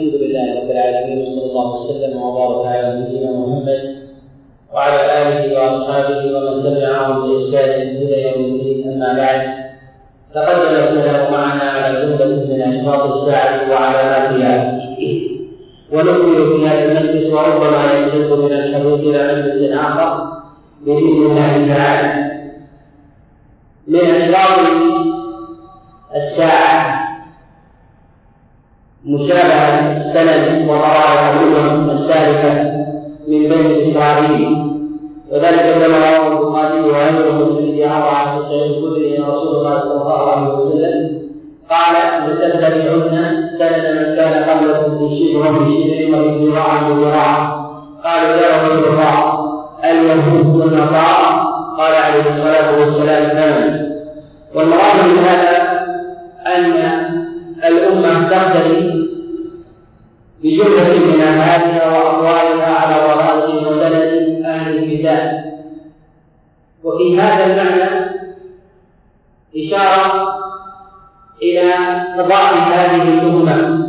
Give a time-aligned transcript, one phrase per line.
[0.00, 3.82] الحمد لله رب العالمين وصلى الله وسلم وبارك على نبينا محمد
[4.72, 9.40] وعلى آله وأصحابه ومن تبعهم بإحسان إلى يوم الدين أما بعد.
[10.34, 14.80] تقدم الكلام معنا على جملة من أشراط الساعة وعلاماتها.
[15.92, 20.32] ونكمل في هذا المجلس وربما يجوز من الحديث إلى مجلس آخر
[20.86, 22.30] بإذن الله تعالى.
[23.88, 24.60] من أشراط
[26.16, 27.00] الساعة
[29.04, 32.52] مشابهة السند وطرائق الأمم السالفة
[33.28, 34.70] من بني إسرائيل.
[35.32, 40.30] وذلك كما رواه البخاري وغيره من حديث عمر سعيد الخدري أن رسول الله صلى الله
[40.30, 41.20] عليه وسلم
[41.70, 41.94] قال
[42.26, 47.60] لتتبعن سند من كان قبلكم في شبر بشبر وفي ذراع بذراع
[48.04, 49.40] قالوا يا رسول الله
[49.84, 51.46] اليهود والنصارى.
[51.78, 53.80] قال عليه الصلاة والسلام نعم.
[54.54, 55.80] والمراد من هذا
[56.46, 56.72] أن
[57.64, 59.09] الأمة تقتدي
[60.42, 65.44] بجملة من أفعالها وأقوالها على ضرائب وسند أهل الكتاب.
[66.84, 68.10] وفي هذا المعنى
[69.56, 70.34] إشارة
[71.42, 71.72] إلى
[72.28, 73.86] ضعف هذه الأمة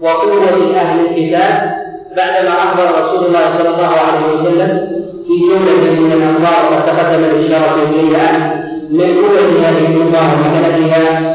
[0.00, 1.72] وقوة أهل الكتاب
[2.16, 7.82] بعدما أخبر رسول الله صلى الله عليه وسلم في جملة من الأخبار وقد تقدم الإشارة
[7.82, 8.54] إليها
[8.90, 11.32] من قوة هذه الأمة ومكانتها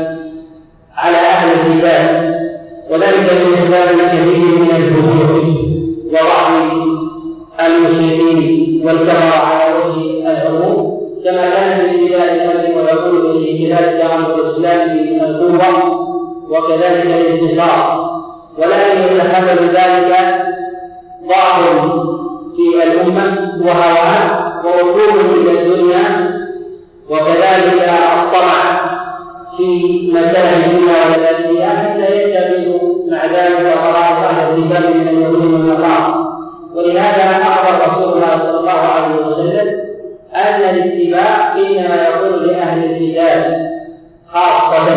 [0.96, 2.38] على أهل الكتاب.
[2.92, 5.44] وذلك بإخبار كثير من الفجور
[6.12, 6.72] وضعف
[7.66, 14.90] المشركين والكفر على وجه العموم كما كان في ابتداء الأمر ويقول في ابتداء أمر الإسلام
[15.22, 15.98] القوة
[16.50, 18.08] وكذلك الانتصار.
[18.58, 20.16] ولكن يتحمل ذلك
[21.30, 21.60] ضعف
[22.56, 24.30] في الأمة وهوان
[24.66, 26.32] ووقوف إلى الدنيا
[27.10, 28.80] وكذلك الطمع
[29.58, 29.68] في
[30.14, 31.87] مسائل الدنيا والآخرة.
[33.28, 36.28] حتى يتخذ مع ذلك قرار أهل الكتاب من اليهود والنصارى.
[36.76, 39.68] ولهذا أخبر رسول الله صلى الله عليه وسلم
[40.36, 43.68] أن الاتباع إنما يكون لأهل الكتاب
[44.34, 44.88] خاصة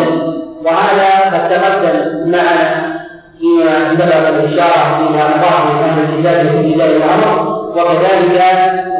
[0.65, 2.91] وهذا قد تقدم معنا
[3.39, 8.41] فيما سبق الإشارة إلى ضعف أهل الكتاب في ابتداء الأمر وكذلك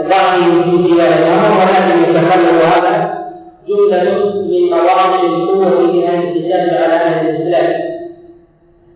[0.09, 3.13] ضعف في ابتداء الأمر ولكن يتخلل هذا
[3.67, 4.03] جملة
[4.35, 7.90] من مواضع القوة لأهل الكتاب على أهل الإسلام.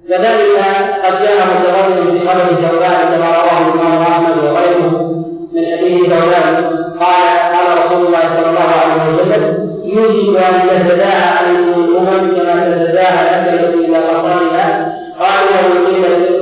[0.09, 0.57] وذلك
[1.05, 5.11] قد جاء متضمن في خبر ثوبان كما رواه الإمام أحمد وغيره
[5.53, 6.55] من حديث ثوبان
[6.99, 13.55] قال قال رسول الله صلى الله عليه وسلم يوشك أن تتداعى عليكم الأمم كما تتداعى
[13.75, 15.85] إلى قصارها قال له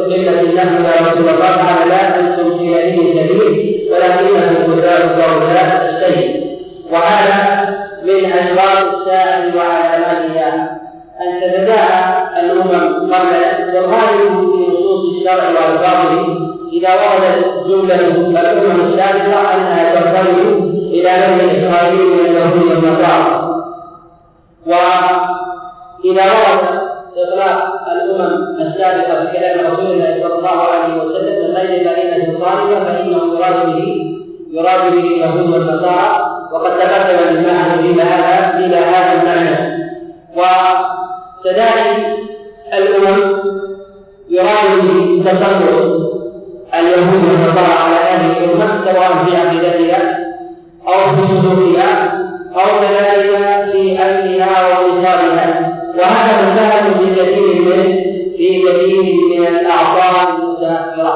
[0.05, 6.43] قلة النحو يا رسول الله قال لا أنتم في يديه كبير ولكنكم كتاب الدرجات السيد
[6.91, 7.69] وهذا
[8.03, 10.79] من أسباب الساعة وعلاماتها
[11.21, 13.35] أن تتداعى الأمم قبل
[13.83, 16.37] والغالب في نصوص الشرع وألفاظه
[16.73, 17.99] إذا وردت جملة
[18.41, 20.39] الأمم السابقة أنها ترتبط
[20.91, 23.53] إلى بني إسرائيل من اليهود والنصارى.
[24.67, 26.63] وإذا ورد
[27.17, 27.57] إطلاق
[27.91, 33.21] الأمم السابقة في كلام رسول الله صلى الله عليه وسلم من غير بينة صارفة فإنه
[33.33, 33.79] يراد به
[34.51, 36.29] يراد به اليهود والنصارى.
[36.53, 39.73] وقد تقدم الإجماع إلى هذا إلى هذا المعنى.
[40.35, 42.17] وكذلك
[42.73, 43.43] الأمم
[44.33, 45.61] يراد به تسلط
[46.73, 50.19] اليهود والنصارى على هذه الأمة سواء في عقيدتها
[50.87, 51.91] أو في سلوكها
[52.55, 55.47] أو كذلك في أمنها واقتصادها
[55.97, 58.03] وهذا مساهم في كثير من
[58.37, 61.15] في كثير من الأعصار المتأخرة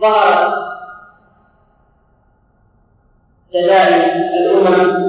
[0.00, 0.54] فظهرت
[3.52, 5.06] كذلك الأمم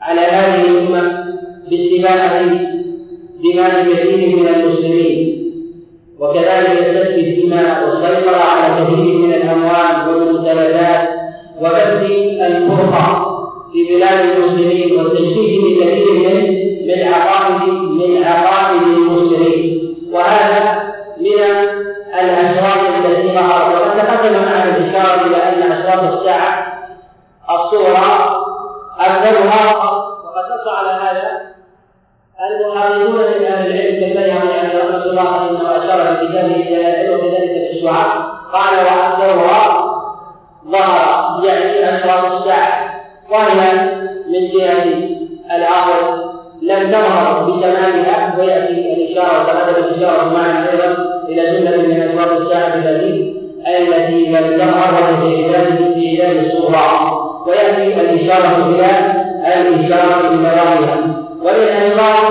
[0.00, 1.24] على هذه الأمة
[1.70, 2.75] باستباحة
[3.52, 5.42] دماء كثير من المسلمين.
[6.20, 11.08] وكذلك سفك الدماء والسيطرة على كثير من الأموال والممتلكات
[11.60, 12.02] وبث
[12.40, 13.06] الفرقة
[13.72, 19.94] في بلاد المسلمين والتشكيك بكثير من من عقائد من عقائد المسلمين.
[20.12, 20.82] وهذا
[21.20, 21.40] من
[22.20, 23.74] الأشراط التي ظهرت.
[23.74, 26.66] وقد تقدم معنا الإشارة إلى أن أشراط الساعة
[27.50, 28.36] الصورة
[29.00, 29.95] أكثرها
[32.66, 37.50] المحررون من أهل العلم كالبيهقي عليه رحمة الله إنه أشار في كتابه إلى العلم وكذلك
[37.52, 39.86] في الشعراء قال وأكثرها
[40.70, 42.94] ظهر يعني أشراط الساعة
[43.30, 43.72] وهي
[44.28, 45.08] من جهة
[45.56, 46.26] العقل
[46.62, 50.96] لم تظهر بتمامها ويأتي الإشارة وتقدم الإشارة معنا أيضا
[51.28, 53.36] إلى جملة من أشراط الساعة التي
[53.66, 57.12] التي لم تظهر في إعداد الصورة
[57.48, 59.12] ويأتي الإشارة إلى
[59.54, 61.15] الإشارة إلى
[61.46, 62.26] ظاهرها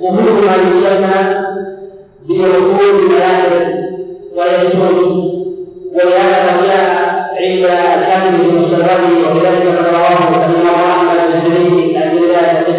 [0.00, 1.40] ومن أسباب الساعة
[2.28, 3.66] ظهور بركوب المنابر
[4.36, 5.30] ويسجد
[5.94, 6.90] ولهذا جاء
[7.40, 7.64] عند
[7.98, 12.74] الحاكم مسلمه وكذلك ما رواه الإمام أحمد بن حديث عبد الله بن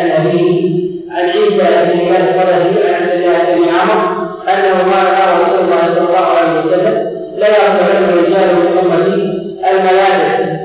[0.00, 0.74] عن ابيه
[1.10, 5.94] عن عيسى بن الله الصدفي عن عبد الله بن عمر أنه قال قال رسول الله
[5.94, 9.14] صلى الله عليه وسلم لا يقبلن رجال من أمتي
[9.70, 10.56] الملائكة.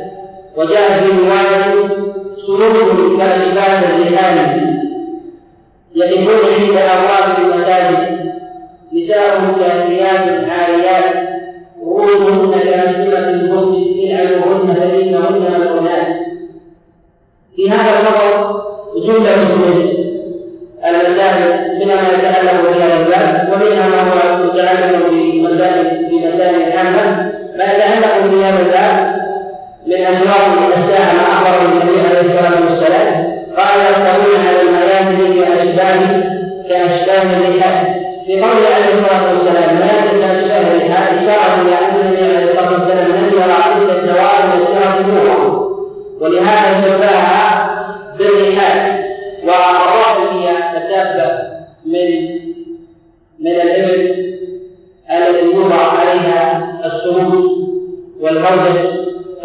[0.58, 1.89] وجاء في رواية
[2.60, 4.38] سلوك كاشفات الرحال
[5.96, 8.32] يقفون عند أبواب المساجد.
[8.94, 11.30] نساء كاسيات عاريات.
[11.86, 16.08] رؤوسهن كاسمة البرج العنهن فإنهن ملعونات
[17.56, 18.62] في هذا الخبر
[18.96, 19.64] جملة من
[20.86, 28.26] المسائل منها ما يتعلق بهذا الباب ومنها ما هو متعلق بمسائل بمسائل عامة ما يتعلق
[28.26, 29.19] بهذا الباب
[29.90, 33.30] من أشراط الساعة ما أخبر النبي عليه الصلاة والسلام.
[33.58, 36.24] قال يركبون على الميادين كأشباه
[36.70, 37.86] كأشباه الرحال.
[38.26, 43.08] في قول عليه الصلاة والسلام الميادين كأشباه الرحال؟ إشارة إلى أن النبي عليه الصلاة والسلام
[43.08, 45.40] لم يرى عدة الدواب يشترك
[46.22, 47.70] ولهذا شبهها
[48.20, 49.00] بالرحال.
[49.44, 51.40] والراحل هي الدابة
[51.86, 52.40] من
[53.40, 54.16] من الإبل
[55.12, 57.44] التي يوضع عليها السرود
[58.22, 58.89] والبرد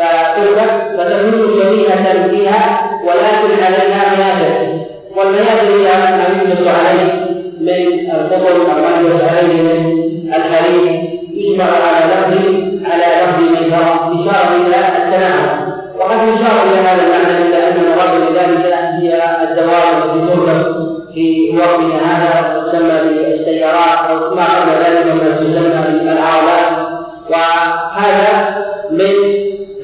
[0.05, 4.69] فتركب فتكون شبيهة فيها ولكن عليها ميادة
[5.17, 7.25] والميادة هي ما يجلس عليه
[7.61, 14.57] من القطر أو ما يجلس عليه من الحرير يجمع على لفظ على لفظ ميسرة إشارة
[14.67, 20.75] إلى التناول وقد يشار إلى هذا المعنى إلا أن المراد بذلك هي الدواب التي تركب
[21.15, 26.89] في وقتنا هذا تسمى بالسيارات أو ما قبل ذلك مما تسمى بالعربات
[27.31, 29.34] وهذا من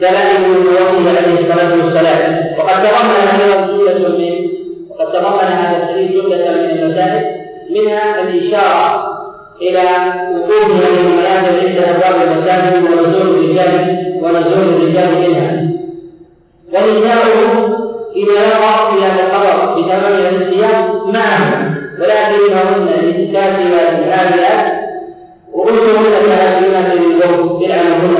[0.00, 2.44] دلائل نبوته عليه الصلاة والسلام.
[2.58, 4.50] وقد تضمن هذا جمله من
[4.90, 7.24] وقد تضمن هذا الحديث جملة من المسائل
[7.70, 9.10] منها الإشارة
[9.62, 9.84] إلى
[10.34, 13.74] وقوف هذه المنازل عند أبواب المساجد ونزول الرجال
[14.22, 15.50] ونزول الرجال منها.
[16.74, 17.74] ونساؤهم
[18.16, 21.74] إذا يقع في هذا الخبر بتمام الانسياب معهم.
[22.00, 24.80] ولكنهن للكاسبات العاليات
[25.54, 28.19] رؤوسهن كاسبات للزوج يلعنهن فإنهن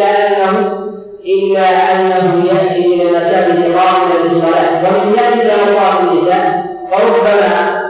[0.00, 0.80] إلا أنه
[1.26, 7.80] إلا أنه يأتي من المساجد قابلا للصلاة ومن ذلك مقاصد النساء فربما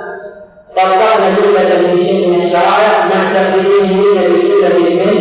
[0.76, 5.12] طبقنا جملة من شيء من الشرائع مع تقديمه بجملة منه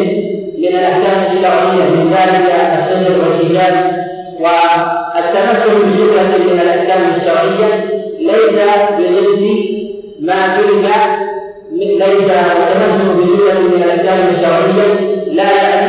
[0.58, 3.92] من الأحكام الشرعية من ذلك السجن والحجاب
[4.40, 7.86] والتمسك بجملة من الأحكام الشرعية.
[8.20, 8.60] ليس
[9.00, 9.44] بضد
[10.22, 10.90] ما ترك
[11.72, 15.89] ليس التمسك بجملة من الأحكام الشرعية لا يعني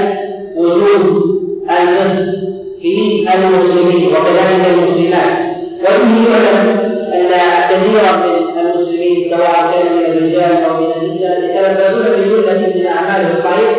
[0.70, 1.40] وجود
[1.70, 2.34] النص
[2.82, 5.50] في المسلمين وكذلك المسلمات.
[5.84, 6.68] وفيه يعلم
[7.14, 7.30] أن
[7.70, 13.76] كثيرا من المسلمين سواء كان من الرجال أو من النساء يتلبسون بجملة من أعمال الخير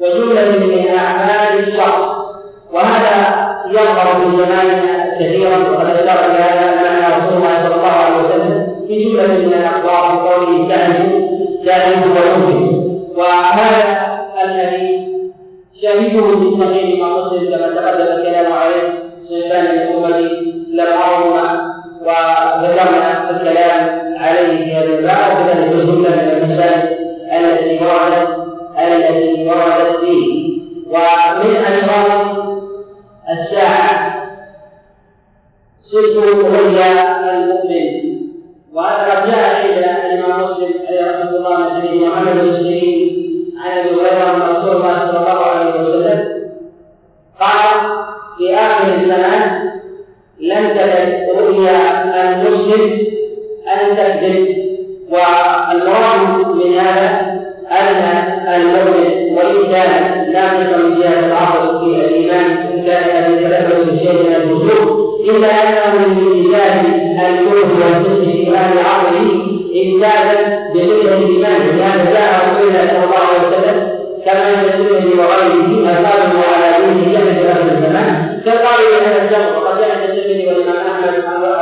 [0.00, 2.16] وجملة من أعمال الشر
[2.72, 8.16] وهذا يظهر في زماننا كثيرا وقد أشار إلى هذا معنى رسول الله صلى الله عليه
[8.24, 11.10] وسلم في جملة من الاخبار بقوله سعد
[11.64, 12.76] سعد ويمكن
[13.16, 13.98] وهذا
[14.44, 14.95] الحديث
[15.82, 18.82] شاهده في صحيح مسلم كما تقدم الكلام عليه
[19.28, 19.64] صنفان
[20.70, 23.80] لم ارهما وذكرنا الكلام
[24.18, 25.32] عليه في هذا الباب.
[25.32, 26.96] وكذلك جمله من المسائل
[27.32, 28.28] التي وردت
[28.78, 30.60] التي وردت فيه.
[30.90, 32.36] ومن اشراط
[33.30, 34.16] الساعة
[35.80, 38.16] صدق رؤيا المؤمن.
[38.74, 43.26] وهذا قد جاء عند الإمام مسلم عليه رحمة الله من حديث محمد بن سيرين
[43.60, 45.55] عن أبي هريرة رسول الله صلى الله عليه وسلم
[47.40, 47.80] قال
[48.38, 49.70] في آخر الزمان
[50.40, 52.02] لم تكن رؤيا
[52.32, 52.90] المسلم
[53.68, 54.56] أن تكذب
[55.10, 57.36] والمراد من هذا
[57.70, 58.24] أن
[58.54, 65.06] المؤمن وإن كان ناقصا من جهة العقل في الإيمان إن كان يتلبس بشيء من الوجود
[65.30, 66.84] إلا أنه من إيجاد
[67.28, 69.42] الكفر والفسق في أهل عقله
[69.84, 73.88] إمدادا بقدر الإيمان لهذا جاء رسول الله صلى الله عليه وسلم
[74.24, 75.45] كما يدل وغيره
[81.02, 81.55] Deus,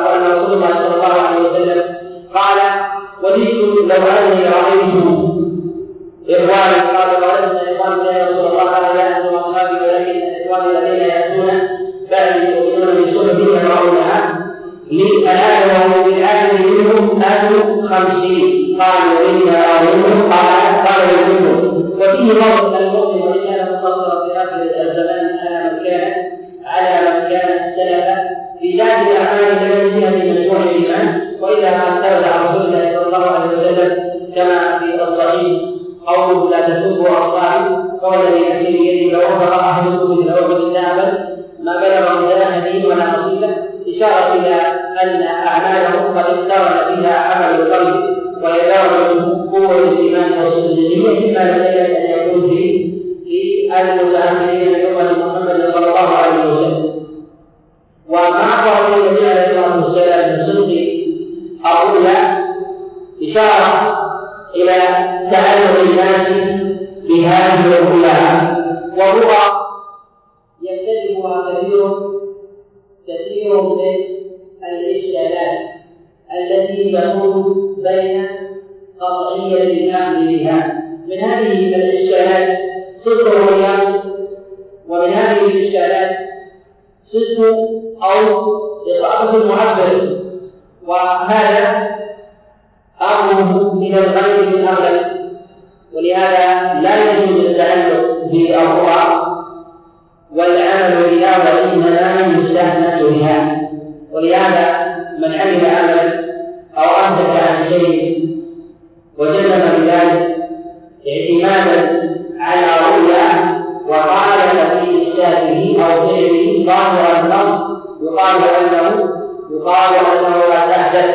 [116.29, 117.61] فعله ظاهر النص
[118.03, 119.09] يقال أنه
[119.51, 121.15] يقال أنه لا تحدث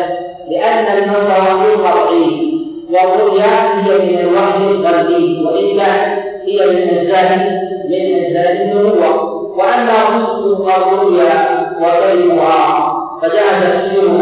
[0.49, 2.49] لأن النص وحي قطعي
[2.91, 5.45] والرؤيا هي من الوحي القلبي
[5.77, 9.39] كانت هي من أجزاء من أجزاء النبوة.
[9.57, 14.21] وأما صدق الرؤيا وغيرها فجاء تفسيره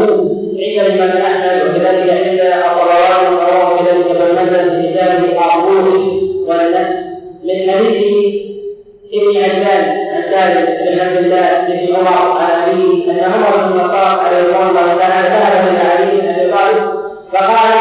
[0.59, 5.87] عند الإمام أحمد وكذلك عند الطبراني ورواه كذلك ابن في كتابه الروح
[6.47, 6.97] والنفس
[7.43, 8.35] من حديث
[9.13, 14.69] ابن عجلان سالم بن عبد الله بن عمر عن أبيه أن عمر بن الخطاب عليه
[14.69, 16.83] الله تعالى ذهب إلى علي بن أبي طالب
[17.33, 17.73] فقال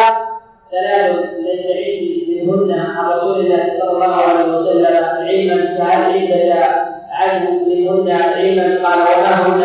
[0.72, 6.68] ثلاث ليس عندي منهن عن رسول الله صلى الله عليه وسلم علما فهل عندك
[7.12, 9.62] عنه منهن علما؟ قال وما هن؟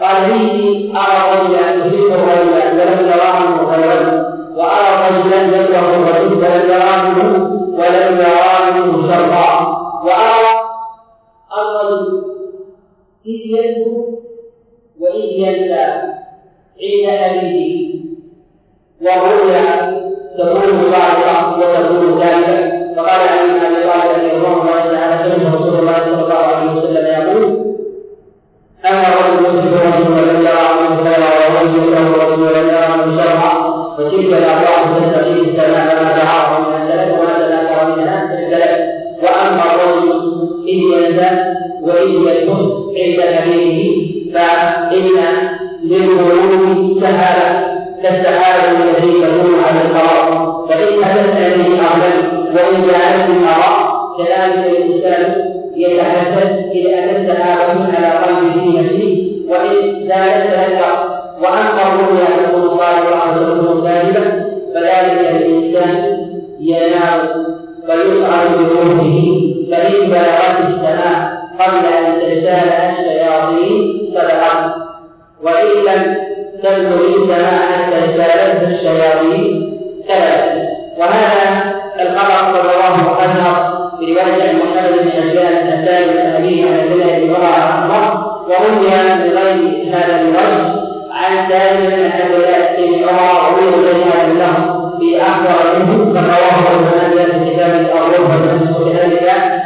[0.00, 7.08] قال اني أرى رجلا يحب الرجل ولم يراه غيره وأرى رجلا يكره الرجل ولم يراه
[7.78, 8.70] ولم يراه
[9.08, 10.49] شرا الرجل
[13.46, 14.04] يذكر
[15.00, 15.84] واذ ينسى
[16.82, 17.90] عند ابيه
[19.02, 19.90] والرؤيا
[20.38, 25.98] تكون صادقه وتكون كاذبه فقال علي بن أبي طالب رضي الله تعالى سمع رسول الله
[26.04, 27.44] صلى الله عليه وسلم يقول
[28.86, 33.50] اما رجل يحب رجل ولم يرى منه خيرا ورجل يكره رجل ولم يرى منه شرا
[33.98, 38.80] فتلك الأرواح تستقيم السماء ما دعاه من السلف وما تناكر منها الثلاث
[39.22, 40.09] وأما الرجل
[40.70, 41.30] إذ ينسى
[41.82, 45.08] وإذ يكون عند حبيبه فإن
[45.84, 47.66] للقلوب سهاله
[48.02, 50.30] كالسحابه التي تكون على القرار.
[50.68, 59.32] فإن تسأل أعلم وإن جعلت الآراء كذلك الإنسان يتحدث إذا أتت سحابة على قلبه نفسه
[59.48, 61.10] وإن زالت تذكر
[61.42, 64.30] وأما الرؤيا تكون صادقة وتكون كاذبة
[64.74, 66.16] فذلك الإنسان
[66.60, 67.28] ينام
[67.88, 69.39] ويصعد بروحه.
[69.70, 74.74] فإن بلغت السماء قبل أن تسال الشياطين سبقت
[75.42, 76.16] وإن لم
[76.62, 79.72] تبلغ السماء حتى سالتها الشياطين
[80.08, 86.92] ثلاثة وهذا الخبر قد رواه أزهر برواية محمد بن عجلان النسائي بن أبيه عن عبد
[86.92, 90.80] الله بن أحمر وروي بغير هذا الوجه
[91.12, 96.84] عن سالم بن عبد الله بن عمر وروي بغير له في أكثر منه فرواه ابن
[96.84, 99.59] ماجه في كتاب الروح والنفس وكذلك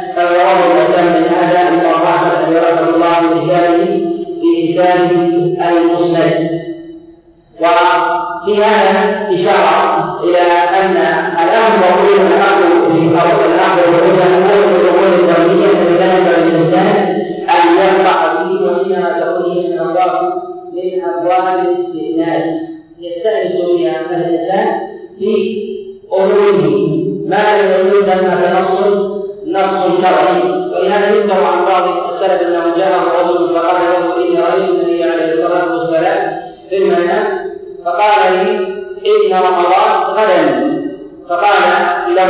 [0.55, 4.05] رواه الأتم من هذا الإمام أحمد رحمه الله كتابه
[4.41, 5.11] في كتابه
[5.69, 6.61] المسند
[7.61, 10.41] وفي هذا إشارة إلى
[10.79, 10.97] أن
[11.43, 16.95] الأمر هو الأمر في أو الأمر هو هو الأمور الدولية فلذلك للإنسان
[17.49, 20.33] أن يقطع به وإنما تكون من أبواب
[20.73, 22.43] من أبواب الاستئناس
[23.01, 24.67] يستأنس بها الإنسان
[25.19, 25.65] في
[26.13, 26.67] أموره
[27.27, 29.14] ما لم يكن ثمة نص
[29.55, 30.41] نص شرعي
[30.73, 35.73] ولهذا يذكر عن بعض السلف أنه جاءه رجل فقال له إني رأيت النبي عليه الصلاة
[35.73, 36.33] والسلام
[36.69, 37.27] في المنام
[37.85, 40.75] فقال لي إن رمضان غدا.
[41.29, 41.61] فقال
[42.15, 42.29] له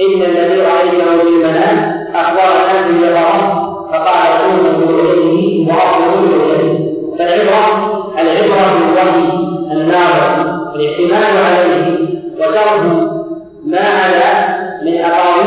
[0.00, 9.32] إن الذي رأيته في المنام أخبرنا باليقظة فقال قوم برؤيته وأخبروا برؤيته فالعبرة العبرة بالوحي
[9.72, 11.96] الناظر الاعتماد عليه
[12.38, 13.10] وترك
[13.66, 15.39] ما على من أقاويل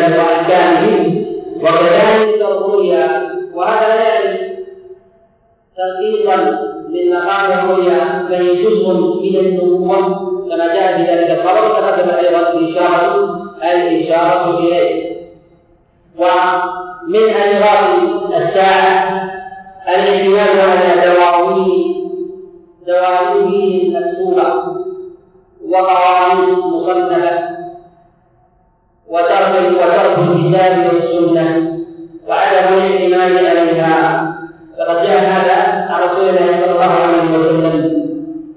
[0.00, 1.24] الرجال وأحكامهم.
[1.62, 3.30] وكذلك الرؤيا.
[3.54, 4.50] وهذا لا يعني
[5.76, 6.36] تنقيصا
[6.88, 8.88] من مقام الرؤيا فهي جزء
[9.22, 15.10] من النبوة كما جاء في ذلك الخبر تقدم أيضا الإشارة الإشارة إليه.
[16.18, 18.00] ومن أشراط
[18.36, 19.30] الساعة
[19.88, 22.10] الاعتماد على دواوين
[22.86, 24.54] دواوين مكتوبة
[25.68, 27.59] وقوانين مصنفة
[29.10, 31.46] وترك وترك الكتاب والسنة
[32.28, 33.96] وعدم الاعتماد عليها.
[34.78, 35.56] فقد جاء هذا
[35.92, 38.00] عن رسول الله صلى الله عليه وسلم.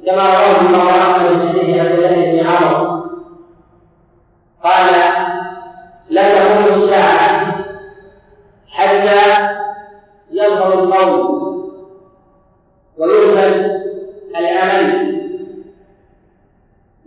[0.05, 3.03] كما رواه ابن عمر من حديث عبد الله بن عمرو
[4.63, 4.93] قال
[6.09, 7.55] لا تقوم الساعة
[8.67, 9.21] حتى
[10.31, 11.43] يظهر القول
[12.97, 13.71] ويرفض
[14.39, 15.13] العمل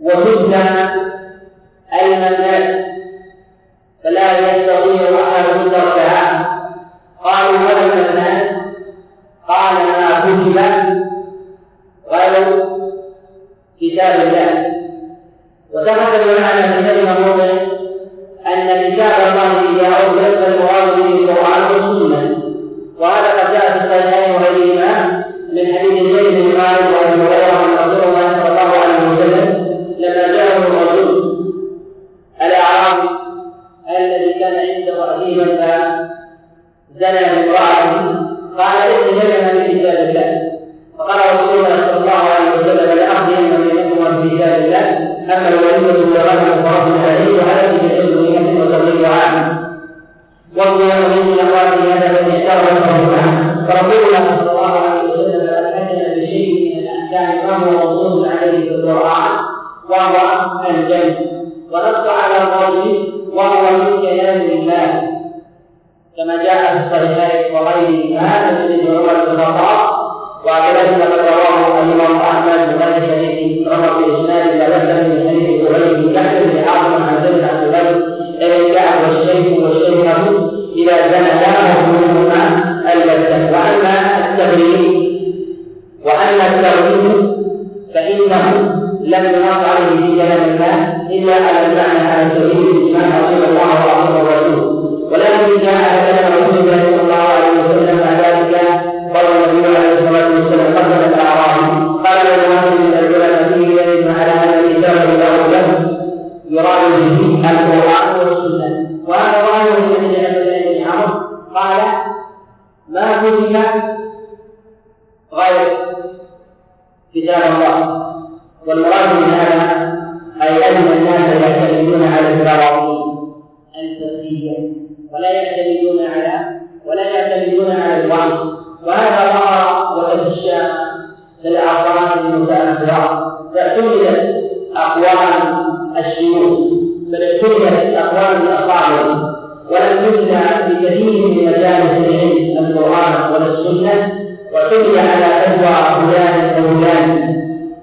[0.01, 0.63] وتبنى
[2.01, 2.86] المنات
[4.07, 6.47] فلا يستطيع أحد تركها.
[7.23, 8.51] قالوا ولا المنات
[9.47, 10.57] قال ما كتب
[12.11, 12.65] غير
[13.81, 14.67] كتاب الله.
[15.73, 17.56] وثبت معنا في كلمه موضع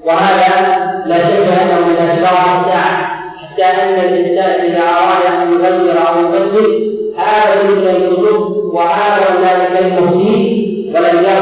[0.06, 0.50] وهذا
[1.06, 2.96] لا شك أنه من اشراط الساعة
[3.42, 8.40] حتى أن الإنسان إذا أراد أن يغير أو يبدل هذا تلك الكتب
[8.74, 10.64] وهذا ذلك المفسد
[10.94, 11.40] ولم يرجع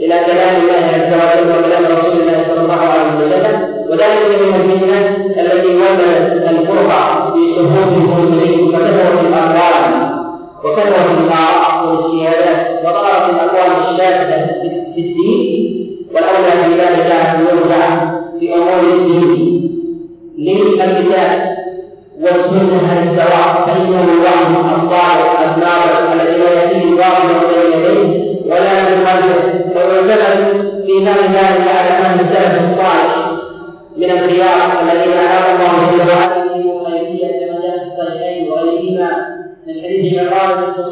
[0.00, 3.68] إلى كلام الله عز وجل وكلام رسول الله صلى الله عليه وسلم.
[3.90, 5.00] وذلك من الفتنة
[5.40, 10.10] التي ولدت الفرقة في صفوف المسلمين فكثرت الاقوال
[10.64, 14.46] وكثرت الاراء والاجتهادات وظهرت الأقوال الشاذة
[14.94, 15.77] في الدين.
[16.14, 19.58] والاولى في ذلك أن يرجع في امور الدين.
[20.38, 21.58] للكتاب
[22.20, 29.76] والسنة السواء فإنه الوحي الصالح الناظر الذي لا يأتيه باطلا بين يديه ولا من خلفه
[29.76, 33.30] ويعتمد في فهم ذلك على أهل السلف الصالح
[33.96, 39.10] من الخيار الذين أنعم الله جل وعلا بهم خيرية كما الصحيحين وغيرهما
[39.66, 40.82] من حديث عمران بن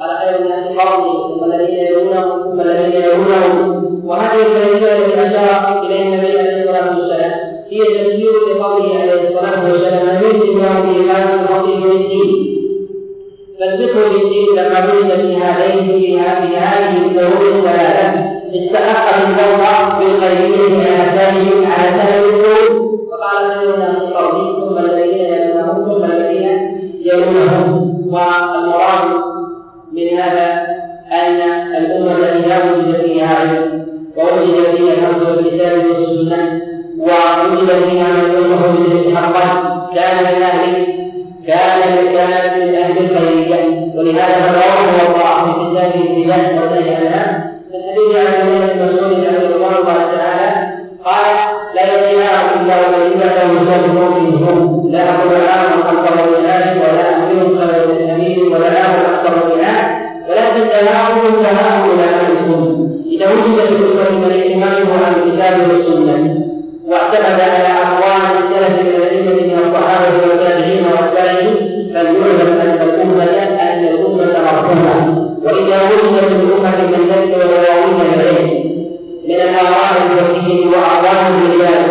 [0.00, 4.00] قال خير الناس قرني ثم الذين يلونهم ثم الذين يلونهم.
[4.04, 7.32] وهذه الخيرية التي أشار إليها النبي عليه الصلاة والسلام
[7.70, 12.56] هي تفسير لقوله عليه الصلاة والسلام يؤتي الله هذا الفضل من الدين.
[13.60, 21.10] فالفقه في الدين لما وجد في هذين في هذه الأمور الثلاثه استحق الفوز بالخيريه على
[21.16, 26.48] سائر على سائر الأمور فقال خير الناس قولي ثم الذين يلونهم ثم الذين
[27.04, 27.96] يلونهم.
[28.10, 29.25] والمراد
[29.96, 30.66] من هذا
[31.12, 31.40] ان
[31.76, 36.60] الامه التي لا وجد فيها علم ووجد فيها الامر بالكتاب والسنة
[36.98, 40.86] ووجد فيها من يوصف بالذكر حقا كان من أهل
[41.46, 41.80] كان
[42.12, 43.64] كان من أهل الخيريه
[43.96, 49.54] ولهذا رواه الله في كتابه البدايه والنهي عنها من حديث عن الله بن مسعود رضي
[49.54, 50.66] الله تعالى
[51.04, 51.36] قال
[51.74, 56.05] لا يأتينا إلا وإلا يسافرون منهم لا أقول عام
[60.58, 66.42] تناول علماء الأمة إذا وجد الأمة من اهتمامه عن الكتاب والسنة
[66.88, 71.54] واعتمد على أقوال السلف من الأئمة من الصحابة والتابعين وأتباعهم
[71.94, 73.24] فليعلم أن الأمة
[73.62, 78.66] أن الأمة مرحومة وإذا وجد في الأمة من ذلك ودواوين العلم
[79.28, 81.85] من الآراء الفقهية وأقوال الرجال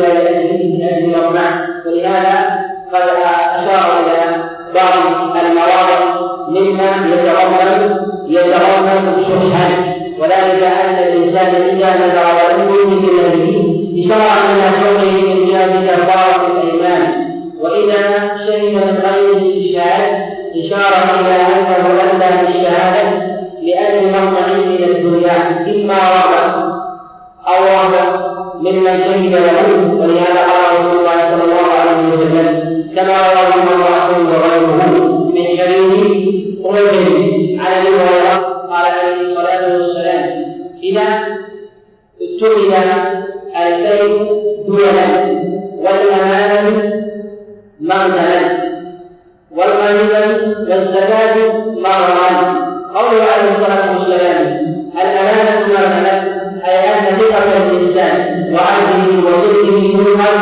[0.00, 2.60] من أجل مطمع ولهذا
[2.92, 3.02] قد
[3.56, 4.92] أشار إلى بعض
[5.44, 6.00] المواضع
[6.48, 7.96] مما يتضمن
[8.28, 9.68] يتضمن شحا.
[10.18, 17.02] وذلك أن الإنسان إذا نذر ولم يؤمن بالذي إشارة إلى شوقه من جهه كفارة الإيمان.
[17.60, 18.00] وإذا
[18.46, 20.22] شهد من غير الاستشهاد
[20.56, 23.04] إشارة إلى أنه اتى بالشهادة
[23.62, 25.38] لأجل مطمع من الدنيا.
[25.66, 26.44] إما رغبة
[27.48, 28.04] أو رغبة
[28.60, 29.89] ممن شهد له.
[30.00, 36.00] ولهذا قال رسول الله صلى الله عليه وسلم كما رواه ابن وغيره من حديث
[36.64, 38.36] رجل على ابي هريره
[38.70, 40.44] قال عليه الصلاه والسلام
[40.82, 41.06] اذا
[42.22, 42.74] اتخذ
[43.56, 44.26] الكيد
[44.66, 45.06] دولا
[45.78, 46.92] والامانه
[47.80, 48.60] مغنما
[49.56, 51.36] والغنيمه والزكاه
[51.76, 52.60] مغرما
[52.94, 53.29] قوله
[60.06, 60.36] يؤخذ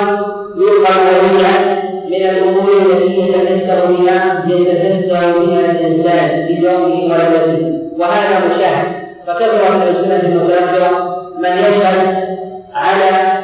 [0.57, 8.89] يؤخذ ويجعل من الأمور التي يتكسر بها يتكسر بها الإنسان بجوفه ولبسه وهذا مشاهد.
[9.27, 12.29] فكثر من السنة المتاخره من يشهد
[12.75, 13.39] على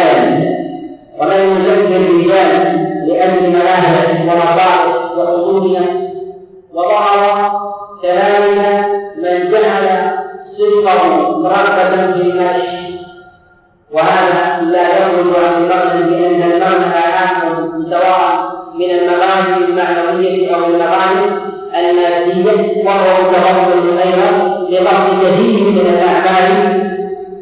[0.00, 0.56] يزن
[1.18, 4.86] ومن يزكي الرجال لأجل ملاهب ومصالح
[5.18, 6.06] وحدود نفس.
[6.74, 7.50] وظهر
[8.02, 8.86] كذلك
[9.22, 10.10] من جعل
[10.58, 11.02] صدقه
[11.42, 12.85] رغبة في المشي.
[13.92, 21.40] وهذا لا يخرج عن المغنى بأن المغنى عام سواء من المغانم المعنوية أو المغانم
[21.78, 24.30] المادية وهو متضمن أيضا
[24.70, 26.76] لقصد كثير من الأعمال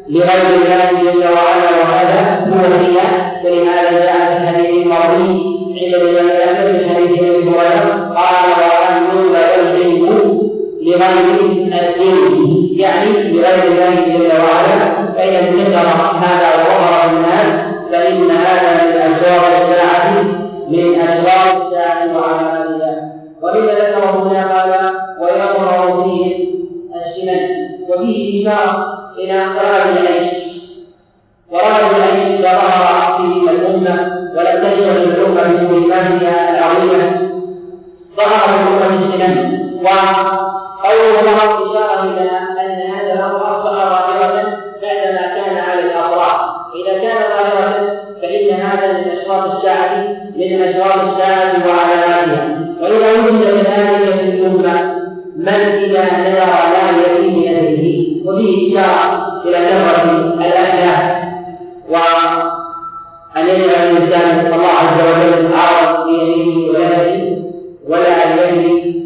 [0.09, 3.41] لغير الله جل وعلا وهذا هو الرياء.
[3.45, 9.75] ولهذا جاء في الحديث المروي عند الإمام أحمد من حديث أبي هريرة قال وأن العلم
[10.81, 11.39] لغير
[11.73, 14.84] الدين يعني لغير الله جل وعلا
[15.15, 15.87] فإذا انتشر
[16.23, 20.21] هذا وظهر الناس فإن هذا من أسرار الساعة
[20.69, 26.45] من أسرار الساعة وعلاماتها ومما ذكره هنا قال ويظهر فيه
[26.95, 27.65] السنن.
[27.89, 30.33] وفيه إشارة إلى طلب العيش.
[31.51, 33.95] ورغم العيش ظهر في الأمة
[34.35, 37.29] ولم تشغل الأمة بمهماتها العظيمة.
[38.17, 39.59] ظهر في الأمة السنن.
[39.83, 42.54] وقوله ظهر إشارة إلى
[49.65, 52.59] الساعة من أشراط الساعة وعلاماتها.
[52.81, 54.95] وإذا وجد كذلك في الأمة
[55.37, 61.23] من إذا نذر لا يأتي بأهله وفيه إشارة إلى كثرة الأحداث
[61.89, 66.89] وأن يجعل الإنسان الله عز وجل عرض بيمينه ولا
[67.89, 69.01] ولا يجري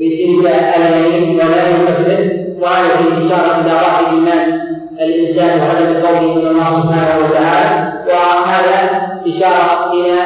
[0.00, 2.30] بتلك اليمين ولا يكفر.
[2.60, 4.60] وهذا فيه إشارة إلى ضعف إيمان
[5.00, 7.87] الإنسان وعدم قوله من الله سبحانه وتعالى.
[8.08, 10.20] وهذا إشارة إلى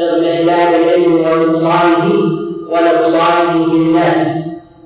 [0.00, 2.12] إضمحلال العلم ونقصانه
[2.70, 4.26] ونقصانه في الناس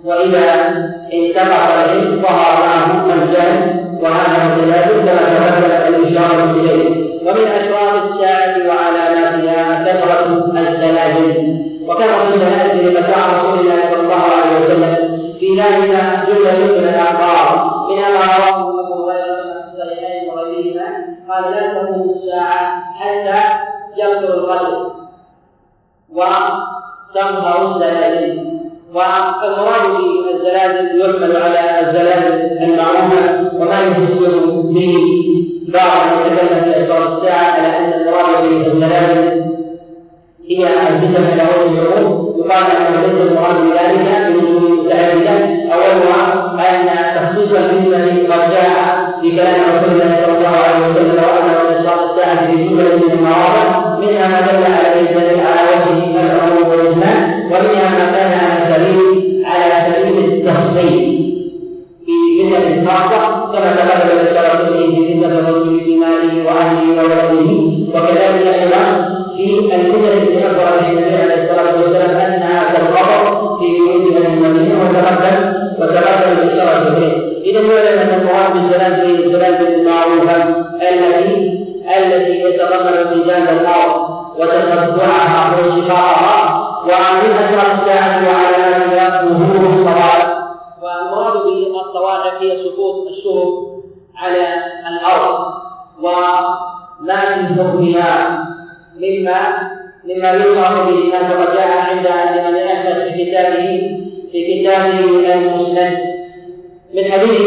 [0.04, 0.44] وإذا
[1.12, 7.08] انتقص العلم ظهر معه الجهل وهذا متلازم كما تمثلت الإشارة إليه.
[7.26, 11.58] ومن أشراط الساعة وعلاماتها كثرة السلاسل.
[11.88, 15.18] وكثرة السلاسل متاع رسول الله صلى الله عليه وسلم.
[15.40, 15.90] في ذلك
[16.28, 16.82] جملة من
[17.88, 19.37] منها ما رواه أبو هريرة
[21.50, 23.42] لا تقوم الساعة حتى
[23.96, 24.90] يكثر القتل
[26.12, 28.58] وتظهر السلاسل
[28.94, 29.90] والمراد
[30.26, 33.56] بالزلازل يحمل على الزلازل المعروفة.
[33.56, 34.94] وما يفسر به
[35.68, 39.44] بعض من يتكلم في أسرار الساعة على أن المراد بالزلازل
[40.48, 42.34] هي الفتن على وجه العموم.
[42.38, 45.34] يقال أنه ليس المراد بذلك بوجوه متعددة
[45.74, 46.22] أولها
[46.70, 48.74] أن تخصيص الفتنة قد جاء
[49.20, 50.17] في كلام رسول الله
[52.18, 57.44] من الساعة في جملة من المواضع منها ما دل على الدليل على وجه العموم والإجمال
[57.46, 61.28] ومنها ما كان على سبيل على سبيل التفصيل
[62.06, 67.50] في فتن خاصة كما تقدم الإشارة إليه في فتنة الرجل في ماله وأهله وولده
[67.94, 74.16] وكذلك أيضا في الفتن التي أخبر به النبي عليه الصلاة والسلام أنها كالقبر في بيوت
[74.16, 80.36] أهل المدينة وتقدم وتقدم الإشارة إليه إذا يعلم أن المراد بالزلازل الزلازل المعروفة
[80.92, 81.47] التي
[82.80, 90.38] التي يتضمن انفجار الأرض وتصدعها وانشقاقها ومن أشرار الساعة وعلاماتها ظهور الصواعق
[90.82, 93.52] والمراد بالصواعق هي سقوط الشهب
[94.16, 94.46] على
[94.88, 95.38] الأرض
[96.02, 98.44] وما في حكمها
[99.00, 99.68] مما
[100.04, 103.98] مما يصرف به الناس وقد جاء عند الإمام أحمد في كتابه
[104.32, 104.98] في كتابه
[105.34, 105.98] المسند.
[106.94, 107.40] من حديث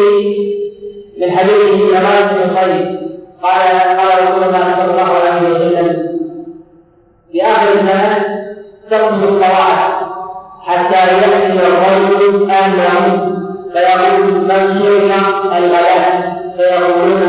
[1.17, 3.00] من حديث عمران بن حصين
[3.43, 5.97] قال قال رسول الله صلى الله عليه وسلم
[7.31, 8.23] في آخر الزمان
[8.91, 9.77] تقضي الصلاة
[10.67, 13.31] حتى يأتي الرجل أهله
[13.73, 17.21] فيقول من صرف الغداء فيقولون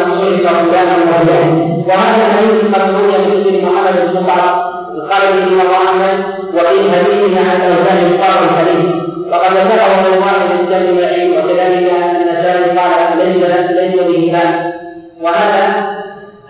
[0.45, 1.85] صرف فلان وفلان.
[1.89, 4.73] وهذا الحديث قد روي في محمد بن مصعب
[5.09, 11.93] به الإمام أحمد وفي حديثه عن أوزان القرآن الكريم وقد ذكره الواحد من الجمع وكذلك
[12.21, 14.39] النسائي قال ليس ليس به
[15.23, 15.93] وهذا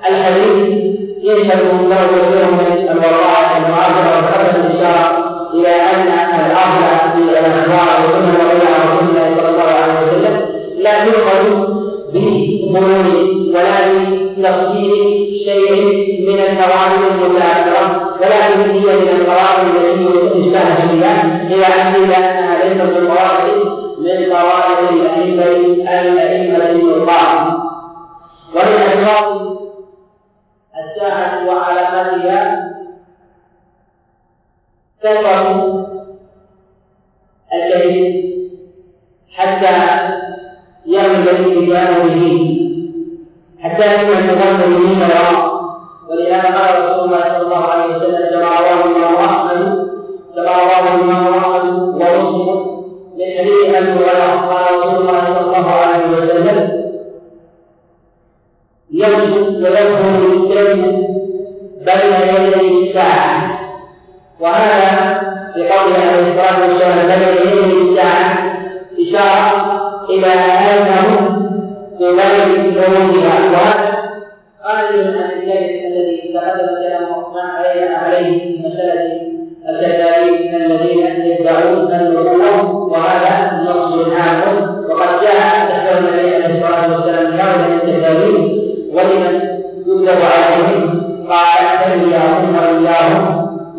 [0.08, 0.82] الحديث
[1.22, 6.08] يشهد له كثير من الوقائع المعاصره وكثره الاشاره إلى أن
[6.40, 8.42] الاصل في الأخبار والسنة
[8.84, 10.40] رسول الله صلى الله عليه وسلم
[10.78, 11.72] لا يؤخذ
[12.14, 13.06] بظنون
[13.54, 14.94] ولا بتفسير
[15.44, 15.72] شيء
[16.28, 20.04] من القواعد المتأخرة ولكن هي من القواعد التي
[20.38, 23.48] يستهزئ بها هي أن أنها ليست من قواعد
[23.98, 25.44] من قواعد الأئمة
[26.00, 27.52] الائمه النقاد
[28.54, 29.51] ومن اشراط
[31.02, 32.72] الساعة وعلاماتها
[35.02, 35.86] كثرة
[37.54, 38.22] الكذب
[39.30, 39.74] حتى
[40.86, 42.58] يغلب الاتجاه به
[43.60, 45.62] حتى يكون به يراه
[46.10, 49.88] ولهذا قال رسول الله صلى الله عليه وسلم كما رواه الامام احمد
[50.34, 52.72] كما رواه الامام احمد ومسلم
[53.16, 54.40] من حديث أبي هريرة.
[54.40, 56.81] قال رسول الله صلى الله عليه وسلم
[58.92, 60.82] يمشي ويدخل الكلب
[61.84, 63.58] بين يدي الساعة
[64.40, 65.20] وهذا
[65.54, 68.52] في قوله عليه الصلاة والسلام بين يدي الساعة
[69.00, 69.72] إشارة
[70.10, 71.28] إلى أنه
[72.00, 73.92] قبيل ورودها وهذا
[74.64, 77.58] قال عن الكذب الذي تقدم كلامه مع
[77.96, 79.22] عليه في مسألة
[79.68, 81.91] الكذابين الذين يدعون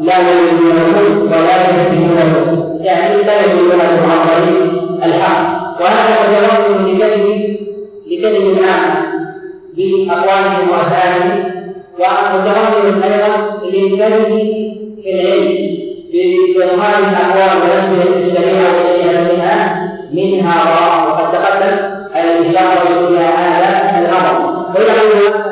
[0.03, 2.31] لا يؤمنون ولا يكذبونه
[2.81, 4.59] يعني لا يؤمنون عن طريق
[5.03, 5.81] الحق.
[5.81, 7.57] وهذا قد يرون لكلمة
[8.07, 9.01] لكلمة عامة
[9.77, 11.39] بأقوالهم وأفعالهم
[11.99, 12.99] ومتضمن
[13.63, 14.35] لإثباته
[15.03, 15.51] في العلم.
[16.13, 19.57] بإظهار الأقوال ونشر الشريعة وشيئا
[20.13, 20.57] منها
[21.07, 21.75] وقد تقدم
[22.15, 25.42] الإشارة إلى هذا الأمر.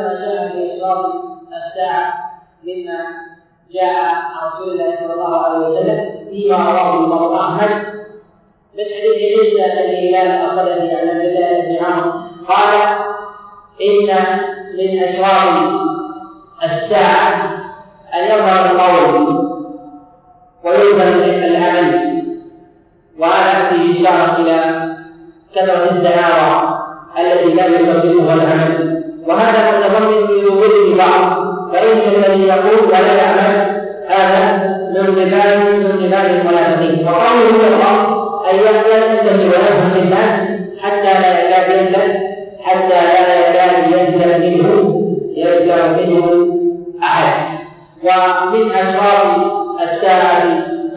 [4.47, 7.71] رسول الله صلى الله عليه وسلم فيما رواه الإمام أحمد.
[8.77, 12.11] من حديث عيسى الهلال أخذني عن عبد الله بن عمرو
[12.47, 12.73] قال
[13.81, 14.07] إن
[14.77, 15.71] من أشراط
[16.63, 17.51] الساعة
[18.13, 19.41] أن يظهر القول
[20.63, 22.23] ويظهر العمل
[23.19, 24.91] وهذا فيه إشارة إلى
[25.55, 26.79] كثرة الدعاوى
[27.19, 29.03] التي لا يصدقها العمل.
[29.27, 36.29] وهذا متضمن في ظهور بعض فإن الذي يقول ولا يعمل هذا من صفات من صفات
[36.31, 37.07] المنافقين.
[37.07, 40.49] وقوله الله أن ينتهي ويفهم الناس
[40.81, 42.19] حتى لا يكاد يسلم
[42.63, 45.01] حتى لا يكاد يسلم منه
[45.37, 46.47] يسلم منه
[47.03, 47.57] أحد.
[48.03, 50.43] ومن أشراط الساعة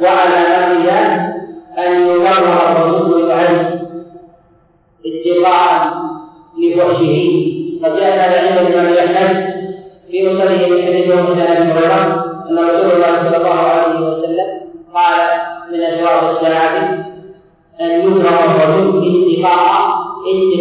[0.02, 1.34] وعلاماتها
[1.78, 3.80] أن يكرر الرسول العز
[5.06, 5.92] اتقاء
[6.58, 9.53] لفحشه قد جاء هذا عند الإمام أحمد
[10.14, 14.46] في مسنده من حديث ابن أبي هريرة أن رسول الله صلى الله عليه وسلم
[14.94, 15.20] قال
[15.72, 16.78] من أشراط الساعة
[17.80, 19.94] أن يكرم الرجل اتقاء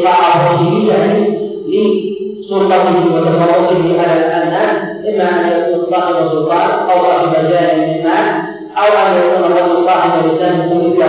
[0.04, 4.78] فحشه يعني لسلطته وتسلطه على الناس
[5.10, 8.44] إما أن يكون صاحب سلطان أو صاحب مجال من مال
[8.78, 11.06] أو أن يكون الرجل صاحب لسان مثل ما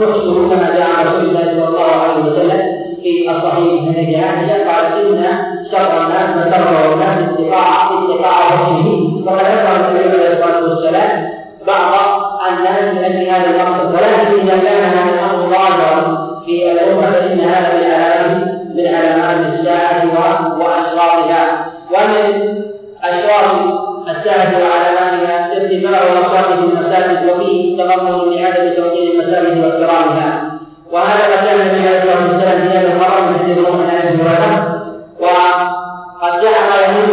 [0.00, 4.70] تحسب كما جاء عن رسول الله صلى الله عليه وسلم في الصحيح من حديث عائشة
[4.70, 5.24] قال إن
[5.72, 8.88] شر الناس من ترك الناس استطاع استطاع وجهه.
[9.26, 11.28] وقد ذكر النبي عليه الصلاة والسلام
[11.66, 11.92] بعض
[12.48, 17.74] الناس من أجل هذا المقصد ولكن إذا كان هذا الأمر ظاهرا في الأمة فإن هذا
[17.78, 20.04] من علامات من علامات الساعة
[20.58, 21.66] وأشراطها.
[21.90, 22.54] ومن
[23.02, 23.54] أشراط
[24.08, 30.53] الساعة وعلاماتها ارتفاع الأصوات في المساجد وفيه تضمن لعدم توقيع المساجد وإكرامها.
[30.94, 34.82] وهذا قد جاء النبي عليه الصلاة والسلام هذا القرار من حديث عمر عن ابي هريره
[35.20, 37.10] وقد جاء ما عند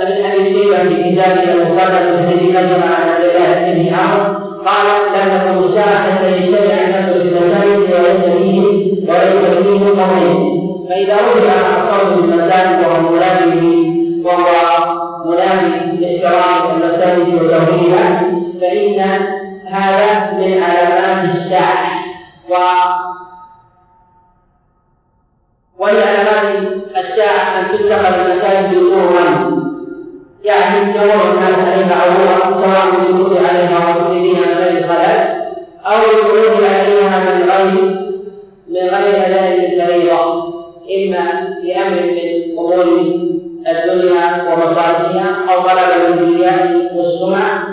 [0.00, 4.86] ابن أبي شيبه في كتابه المصادر من حديث نجم عن عبد الله بن عمرو قال
[5.14, 8.62] لا تكون الساعة حتى يجتمع الناس في المساجد وليس فيه
[9.08, 10.64] وليس فيه قومين.
[10.88, 13.92] فإذا الصوت في المساجد وهو منافي
[14.24, 14.50] وهو
[15.24, 18.22] منافي لاحترام المساجد وتوحيدها
[18.60, 19.00] فإن
[19.66, 21.93] هذا من علامات الساعة.
[22.54, 22.58] و
[25.78, 26.62] ولعلامات
[26.96, 29.54] الساعة أن تتخذ المساجد قربا
[30.44, 35.44] يعني يمر الناس عليها عبورا سواء بالدخول عليها ومؤمنين من غير الصلاة
[35.86, 37.74] أو الخروج عليها من غير
[38.68, 40.44] من غير أداء الفريضة
[40.96, 42.84] إما لأمر من أمور
[43.68, 47.64] الدنيا ومصالحها أو طلب المنزليات والسمع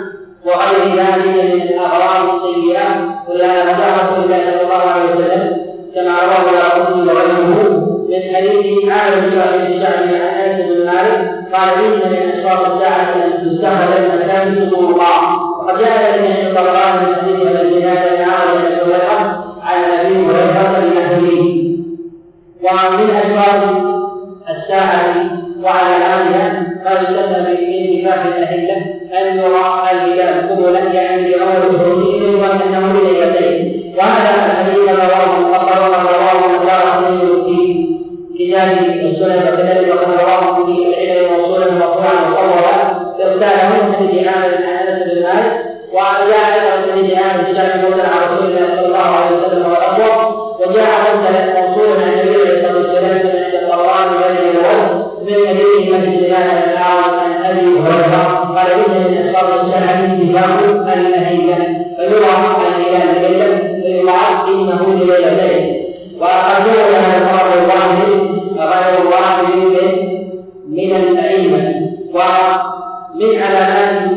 [0.46, 3.12] وغير ذلك من الأغراض السيئة.
[3.28, 5.56] ولهذا قال رسول الله صلى الله عليه وسلم
[5.94, 12.10] كما رواه القرطبي وغيره من حديث عامر صاحب الشعب عن أنس بن مالك قال إن
[12.10, 17.80] من أشراط الساعة أن تستخدم المساجد طرقا وقد جاء ذلك عند الطبراني من حديث أبي
[17.80, 21.72] زناد بن عامر بن هريره عن أبي هريرة بنحوه
[22.62, 23.62] ومن أشراط
[24.50, 25.14] الساعة
[25.62, 25.96] وعلى
[26.84, 28.76] ما يسمى بانتفاخ الأهلة
[29.20, 36.56] أن يرى الهلال قبلا يعني بأمر الحدود يظن أنه ليلتين وهذا الحديث رواه وقد رواه
[36.56, 37.86] الدار في
[38.38, 44.86] كتاب السنن وكذلك وقد رواه في العلم موصولا مرفوعا وصورا إرساله من حديث عامر عن
[44.86, 45.52] أنس بن مالك
[45.92, 50.86] وجاء أيضا من حديث عامر الشافعي عن رسول الله صلى الله عليه وسلم والأقوى وجاء
[51.16, 51.51] مرسلا
[63.18, 65.84] ليلا فيقال إنه لليلتين
[66.20, 66.66] وقد
[70.68, 70.92] من
[72.14, 74.12] ومن علامات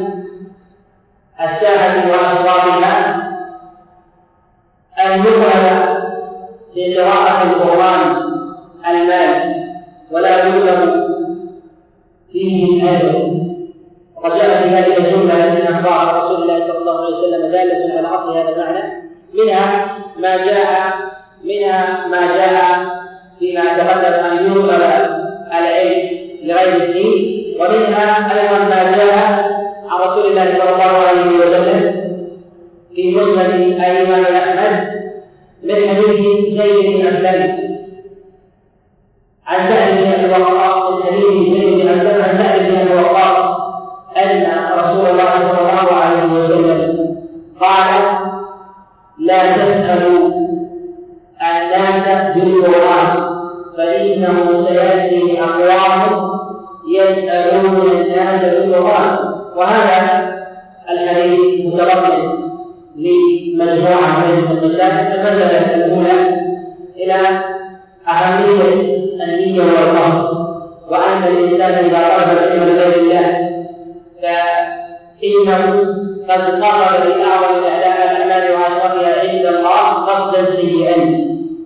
[1.42, 3.16] الساعة واشرارها
[5.06, 5.96] ان يكره
[6.76, 8.02] لقراءة القرآن
[8.90, 9.56] المال.
[10.12, 11.06] ولا يطلب
[12.32, 13.32] فيه الأجر
[14.16, 14.98] وقد جاء في هذه
[15.66, 19.06] الجملة من أخبار رسول الله صلى الله عليه وسلم دالة على أصل هذا المعنى.
[19.34, 20.94] منها ما جاء
[21.44, 22.86] منها ما جاء
[23.40, 24.70] فيما تقدم أن يطلب
[25.52, 26.10] العلم
[26.44, 27.46] لغير الدين.
[27.60, 29.16] ومنها أيضا ما جاء
[29.90, 32.06] عن رسول الله صلى الله عليه وسلم
[32.96, 34.96] في مسند الإمام أحمد
[35.64, 36.20] من حديث
[36.62, 37.08] زيد بن
[49.26, 50.30] لا تسألوا
[51.42, 53.36] الناس بالقرآن
[53.78, 56.02] فإنه سيأتي أقوام
[56.94, 59.18] يسألون الناس بالقرآن
[59.56, 60.36] وهذا
[60.90, 62.36] الحديث متضمن
[62.96, 66.18] لمجموعة من المسائل المسألة الأولى
[66.98, 67.44] إلى
[68.08, 68.74] أهمية
[69.24, 70.36] النية والقصد.
[70.92, 73.28] وأن الإنسان إذا طلب العلم لغير الله
[74.22, 75.64] فإنه
[76.30, 77.75] قد وأشرفها عند
[80.36, 81.26] قصدا سيئا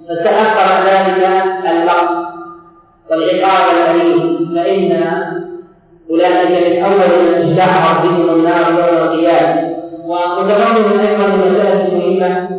[0.09, 2.29] فتأخر ذلك المقصد
[3.09, 5.03] والعقاب الأليم فإن
[6.09, 9.69] أولئك من أول من تسعر بهم النار يوم القيامة.
[10.05, 12.49] ومتضمن أيضا مسألة مهمة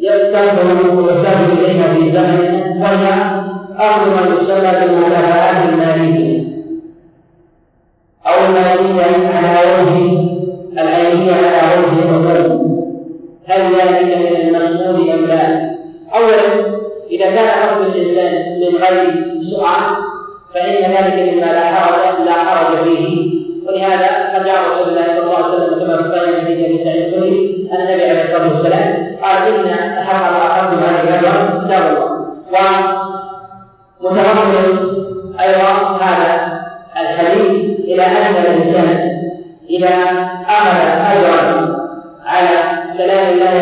[0.00, 3.12] يستخدم ويحتاج إليها في زمننا وهي
[3.88, 6.42] أمر ما يسمى بالمكافآت المالية.
[8.26, 10.22] أو المالية على وجه
[10.72, 12.62] العينية على وجه الرجل
[13.48, 14.41] هل ذلك من
[14.92, 15.72] المحمود أم لا؟
[16.14, 16.66] أولا
[17.10, 19.96] إذا كان قصد الإنسان من غير سرعة
[20.54, 23.32] فإن ذلك مما لا حرج لا حرج فيه
[23.66, 27.14] ولهذا قد جاء رسول الله صلى الله عليه وسلم كما في صحيح حديث أبي سعيد
[27.14, 29.68] الخدري ان النبي عليه الصلاة والسلام قال
[29.98, 31.96] احق ما اخذتم هذه الاجر كتاب
[32.48, 33.02] الله
[34.00, 34.92] ومتضمن
[35.40, 36.62] أيضا هذا
[37.00, 39.12] الحديث إلى أن الإنسان
[39.70, 39.88] إذا
[40.48, 40.76] أخذ
[41.16, 41.72] أجرا
[42.26, 43.61] على كلام الله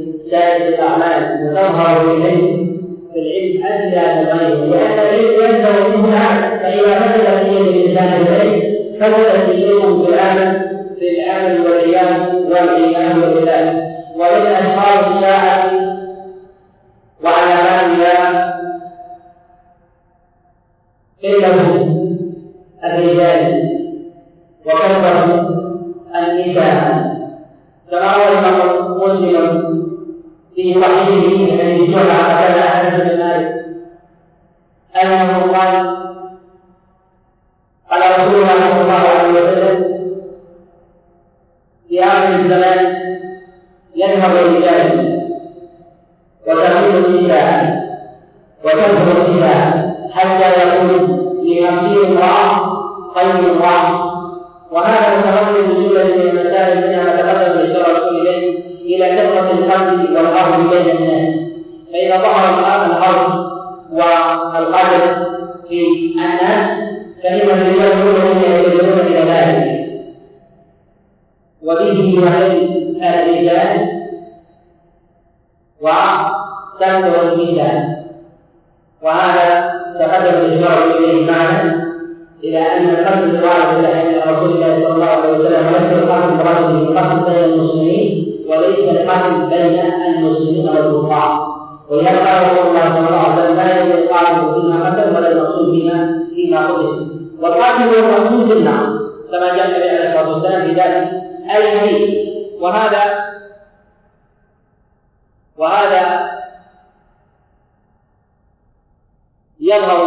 [0.29, 2.71] سائر الأعمال وتظهر في العلم
[3.13, 8.71] في العلم أدلى من غيره لأن العلم ينزل منه العمل فإذا فسدت نية الإنسان العلم
[9.49, 10.61] نيته في العمل
[10.99, 13.91] في العمل والعياذ والعياذ بالله.
[14.15, 15.71] ومن أشراط الساعة
[17.23, 18.51] وعلاماتها
[21.23, 21.85] قلة
[22.83, 23.69] الرجال
[24.65, 25.49] وكثرة
[26.15, 27.11] النساء.
[27.91, 28.27] كما روى
[29.07, 29.90] مسلم
[30.55, 33.65] في صحيحه من حديث جمعة كان أنس بن مالك
[35.03, 35.97] أنه قال
[37.91, 40.01] قال رسول الله صلى الله عليه وسلم
[41.89, 42.95] في آخر الزمان
[43.95, 45.21] يذهب الرجال
[46.47, 47.81] وتكون النساء
[48.65, 50.87] وتكثر النساء حتى يكون
[51.43, 52.71] لخمسين امرأة
[53.15, 54.10] خير امرأة
[54.71, 61.33] وهذا متضمن بجملة من المسائل منها تقدم رسول إليه إلى كثرة القتل والحرب بين الناس.
[61.93, 63.51] فإذا ظهر الحرب
[63.91, 65.25] والقتل
[65.69, 65.81] في
[66.15, 66.69] الناس
[67.23, 69.91] فإن الرجال كلهم يتجهون إلى ذلك.
[71.63, 73.87] وبه يعين الرجال
[75.81, 78.01] وتكثر النساء
[79.03, 81.90] وهذا تقدم الإشارة إليه معنا.
[82.43, 85.67] أن القتل الوارد الله من رسول الله صلى الله عليه وسلم.
[85.67, 91.51] وليس القتل به القتل بين المسلمين؟ وليس القتل بين المسلمين والكفار.
[91.89, 95.71] ولهذا قال رسول الله صلى الله عليه وسلم لا يجوز القاتل فيما قتل ولا المقصود
[95.71, 97.11] فيما فيما قتل
[97.41, 98.99] والقاتل هو المقصود في النار
[99.31, 101.11] كما جاء النبي عليه الصلاة والسلام في ذلك
[101.57, 102.27] الحديث
[102.61, 103.25] وهذا
[105.57, 106.31] وهذا
[109.59, 110.00] يظهر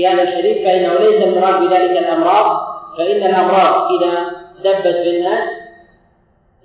[0.00, 2.60] في هذا الحديث فإنه ليس المراد بذلك الأمراض
[2.98, 4.30] فإن الأمراض إذا
[4.64, 5.48] دبت في الناس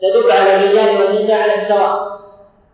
[0.01, 2.19] تدب على الرجال والنساء على السواء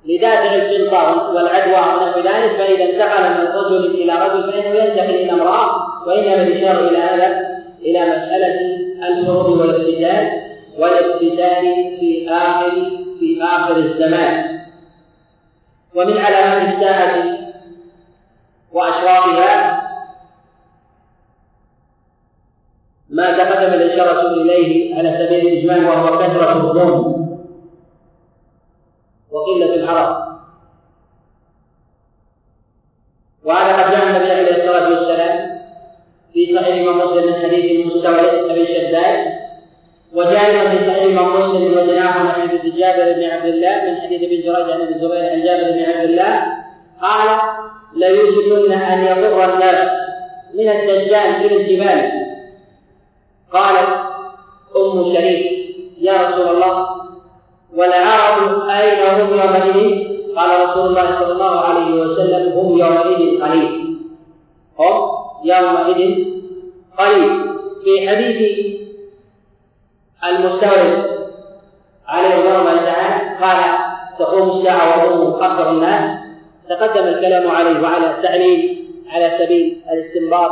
[0.06, 5.70] لدافع الفلطة والعدوى ونحو ذلك فإذا انتقل من رجل إلى رجل فإنه ينتقل إلى امرأة
[6.08, 8.60] وإنما الإشارة إلى هذا إلى مسألة
[9.08, 10.42] الحروب والاقتتال
[10.78, 12.72] والاقتتال في آخر
[13.20, 14.60] في آخر الزمان.
[15.96, 17.38] ومن علامات الساعة
[18.74, 19.81] وأشراطها
[23.22, 27.38] ما تقدم الإشارة إليه على سبيل الإجمال وهو كثرة الظلم
[29.32, 30.32] وقلة العرب.
[33.46, 35.52] وهذا قد جاء النبي عليه الصلاة والسلام
[36.34, 39.18] في صحيح الإمام مسلم من حديث المستورد أبي شداد
[40.14, 44.42] وجاء في صحيح الإمام مسلم وجناح من حديث جابر بن عبد الله من حديث ابن
[44.42, 46.44] جريج عن ابن الزبير عن جابر بن عبد الله
[47.02, 47.40] قال
[47.96, 49.90] ليوشكن أن يضر الناس
[50.54, 52.21] من الدجال إلى الجبال.
[53.54, 53.90] قالت
[54.76, 56.88] أم شريك يا رسول الله
[57.76, 63.98] والعرب أين هم يومئذ؟ قال رسول الله صلى الله عليه وسلم هم يومئذ قليل.
[64.80, 65.10] هم
[65.46, 66.26] يومئذ
[67.00, 67.52] قليل.
[67.84, 68.68] في حديث
[70.24, 71.12] المستورد
[72.08, 73.80] عليه رضوان الله تعالى قال
[74.20, 76.22] تقوم الساعة وهم أكثر الناس.
[76.70, 80.52] تقدم الكلام عليه وعلى التعليل على سبيل الاستنباط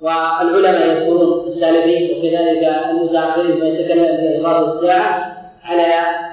[0.00, 5.34] والعلماء يذكرون السالفين وكذلك المتاخرين فيتكلم في اشراط الساعة
[5.64, 5.82] على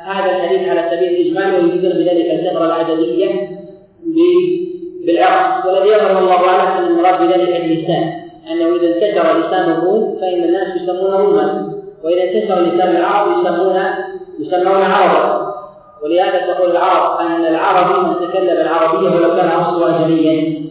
[0.06, 3.50] هذا الحديث على سبيل الاجمال ويذكر بذلك الكثره العددية
[5.06, 8.14] بالعرض والذي يظهر الله اعلم ان المراد بذلك اللسان
[8.52, 13.80] أنه إذا انتشر لسان الروم فإن الناس يسمونه روما وإذا انتشر لسان العرب يسمون
[14.40, 15.52] يسمون عربا
[16.04, 20.62] ولهذا تقول العرب أن العربي من تكلم العربية ولو كان اصله اجنبيا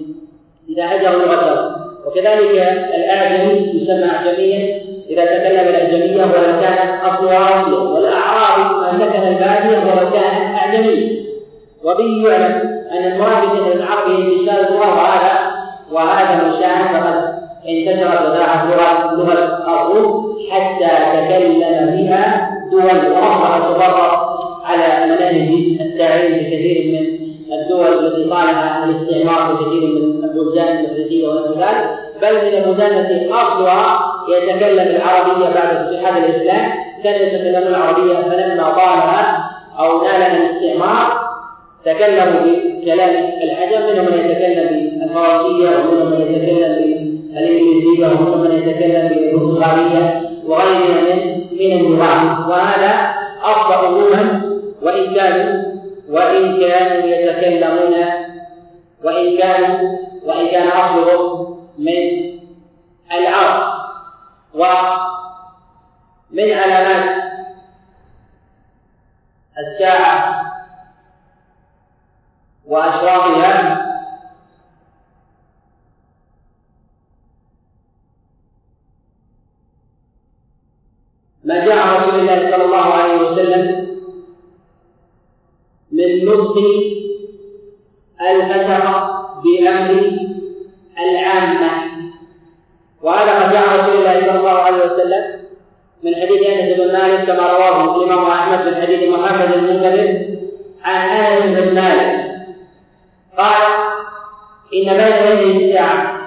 [0.69, 2.51] إذا هجر لغته وكذلك
[2.95, 4.81] الاعجمي يسمى اعجميا
[5.11, 11.21] إذا تكلم الاعجميه ولو كان اصله عربيا والاعرابي ما سكن الباديه ولو كان اعجميا
[11.85, 15.51] وبه يعلم أن المراد من العربي انتشار اللغة وهذا
[15.93, 17.35] وهذا مشاهد فقد
[17.69, 21.61] انتشرت وذاعت لغه لغه الروم حتى تكلم
[21.97, 27.10] بها دول واصبحت تفرق على مناهج التعليم بكثير من
[27.53, 30.85] الدول التي طالها الاستعمار في كثير من البلدان
[31.29, 31.91] ونحو ذلك
[32.23, 36.71] بل من البلدان التي أصلها يتكلم العربيه بعد فتوحات الإسلام
[37.05, 41.31] كانوا يتكلمون العربيه فلما طالها أو نالها الاستعمار
[41.85, 44.69] تكلموا بكلام العجم منهم من يتكلم
[45.01, 46.75] بالفرنسيه ومنهم من يتكلم
[47.35, 54.43] بالانجليزيه ومنهم من يتكلم بالبرتغاليه وغيرها من من اللغات وهذا اصبح امما
[54.83, 55.70] وإن كانوا
[56.11, 57.95] وإن كانوا يتكلمون
[59.05, 62.31] وإن كانوا وإن كان أصلهم من
[63.13, 63.73] العرب
[64.55, 67.23] ومن علامات
[69.59, 70.43] الساعة
[72.67, 73.87] وأشراطها
[81.45, 83.90] ما جاء رسول الله صلى الله عليه وسلم
[86.01, 86.57] من نطق
[88.31, 90.13] الفترة بأمر
[90.99, 91.71] العامة.
[93.03, 95.41] وهذا قد جاء رسول الله صلى الله عليه وسلم
[96.03, 100.27] من حديث أنس بن مالك كما رواه الإمام أحمد من حديث محمد بن منكدر
[100.85, 102.31] عن أنس بن مالك.
[103.39, 103.63] قال
[104.75, 106.21] إن بين يدي الساعة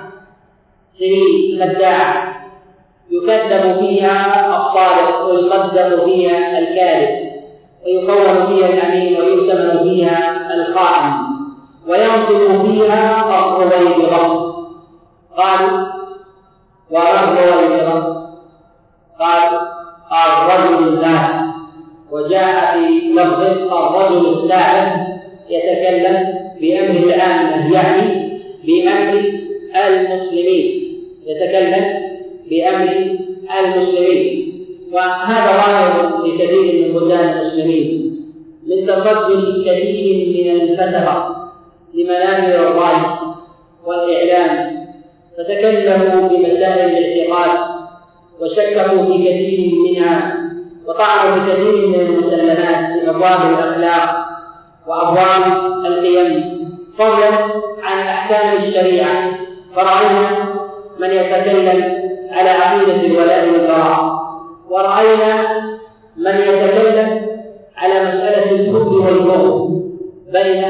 [1.00, 2.34] سنين خداعه
[3.12, 7.33] يكذب فيها الصادق ويصدق فيها الكاذب.
[7.86, 11.14] ويقوم فيها الأمين ويؤتمن فيها الخائن
[11.88, 13.24] وينطق فيها
[13.64, 14.54] الرويبضة
[15.38, 15.88] قالوا
[16.92, 18.24] وما الرويبضة
[19.20, 19.60] قال
[20.12, 21.44] الرجل الناس.
[22.12, 23.42] وجاء في لفظ
[23.74, 25.08] الرجل الثالث
[25.50, 28.30] يتكلم بأمر العامة يعني
[28.66, 29.24] بأمر
[29.86, 30.84] المسلمين.
[31.26, 31.86] يتكلم
[32.50, 33.18] بأمر
[33.60, 34.53] المسلمين.
[34.94, 38.14] وهذا ظاهر في كثير من بلدان المسلمين
[38.68, 41.36] من تصدر كثير من الفترة
[41.94, 43.02] لمنابر الرأي
[43.86, 44.74] والإعلام
[45.38, 47.60] فتكلموا بمسائل الاعتقاد
[48.42, 50.36] وشككوا في كثير منها
[50.88, 54.26] وطعنوا في كثير من المسلمات في أبواب الأخلاق
[54.88, 55.44] وأبواب
[55.86, 56.54] القيم.
[56.98, 57.30] فضلا
[57.84, 59.32] عن أحكام الشريعة
[59.76, 60.30] فرأينا
[61.00, 61.84] من يتكلم
[62.32, 64.23] على عقيدة الولاء والبراء.
[64.74, 65.34] ورأينا
[66.18, 67.22] من يتكلم
[67.78, 69.70] على مسألة الكفر والبغض
[70.34, 70.64] بين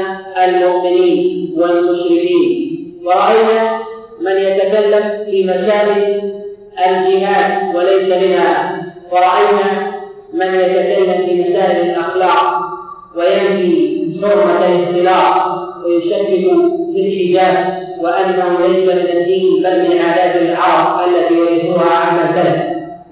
[0.44, 2.64] المؤمنين والمشركين.
[3.06, 3.78] ورأينا
[4.20, 6.20] من يتكلم في مسائل
[6.86, 8.82] الجهاد وليس منها.
[9.12, 9.92] ورأينا
[10.34, 12.60] من يتكلم في مسائل الأخلاق
[13.16, 15.34] وينفي حرمة الاختلاط
[15.86, 16.44] ويشكك
[16.94, 22.62] في الحجاب وأنه ليس من الدين بل من عادات العرب التي ورثوها عن السلف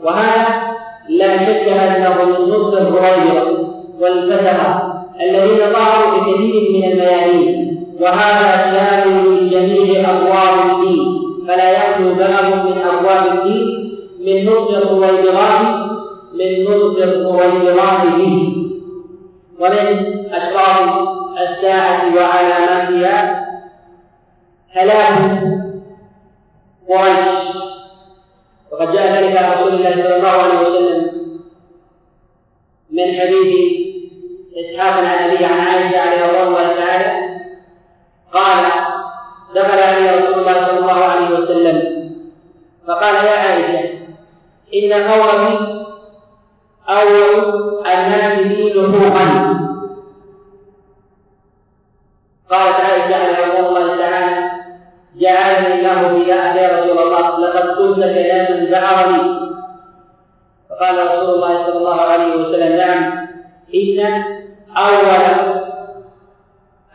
[0.05, 0.72] وهذا
[1.09, 3.59] لا شك أنه من نصر الهريره
[4.01, 11.23] والفترة الذين ظهروا في كثير من الميادين وهذا شامل لجميع أبواب الدين.
[11.49, 15.61] فلا يخلو باب من أبواب الدين من نصر الرويبضات
[16.35, 18.57] من نصر الرويبضات به.
[19.61, 23.47] ومن أشراط الساعة وعلاماتها
[24.73, 25.43] هلاك
[26.89, 27.62] قريش.
[28.83, 31.13] وقد جاء ذلك عن رسول الله صلى الله عليه وسلم
[32.91, 33.73] من حديث
[34.57, 37.39] إسحاق عن أبي عن عائشة رضي الله تعالى
[38.33, 38.65] قال
[39.55, 42.11] دخل علي رسول الله صلى الله عليه وسلم
[42.89, 43.91] فقال يا عائشة
[44.75, 45.61] إن قومك
[46.89, 49.53] أول الناس لي لحوقا
[52.51, 54.51] قالت عائشة عليه الله تعالى
[55.17, 56.41] جعلني الله يا
[57.29, 59.41] الله لقد قلت كلاما بعرني
[60.71, 63.29] فقال رسول الله صلى الله عليه وسلم نعم
[63.75, 64.25] إن
[64.77, 65.63] أول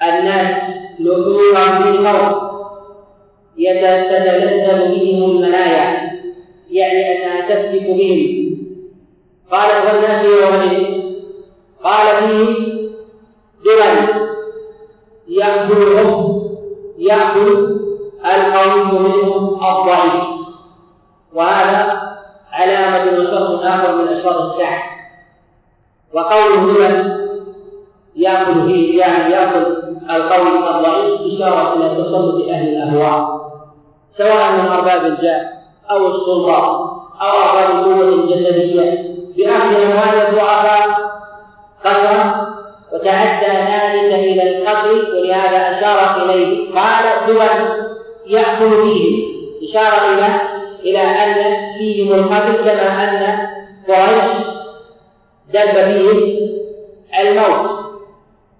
[0.03, 0.61] الناس
[0.99, 2.47] لحوقا في الأرض
[3.57, 6.11] يتتلذذ بهم المنايا
[6.71, 8.57] يعني أنها تفتك بهم.
[9.51, 11.01] قال والناس يومئذ؟
[11.83, 12.77] قال فيه
[13.65, 14.27] درن
[15.27, 16.47] يأكلهم
[16.97, 17.77] يأكل
[18.35, 20.23] القوي منهم الضعيف.
[21.33, 22.01] وهذا
[22.51, 24.83] علامة وشرط آخر من أشراط الساعة
[26.13, 27.27] وقوله درن
[28.15, 29.77] يأكل فيه يعني يأكل
[30.09, 33.37] القوي الضعيف إشارة إلى تسلط أهل الأهواء.
[34.17, 35.49] سواء من أرباب الجاه
[35.91, 36.57] أو السلطة
[37.21, 40.87] أو أرباب القوة الجسدية بأخذ أموال الضعفاء
[41.85, 42.47] قسرا
[42.93, 45.17] وتعدى ذلك إلى القتل.
[45.17, 47.86] ولهذا أشار إليه قال دول
[48.29, 49.27] يأكل فيهم
[49.63, 50.41] إشارة إلى
[50.83, 53.37] إلى أن فيهم القتل كما أن
[53.87, 54.37] قريش
[55.53, 56.37] دب فيهم
[57.19, 57.69] الموت.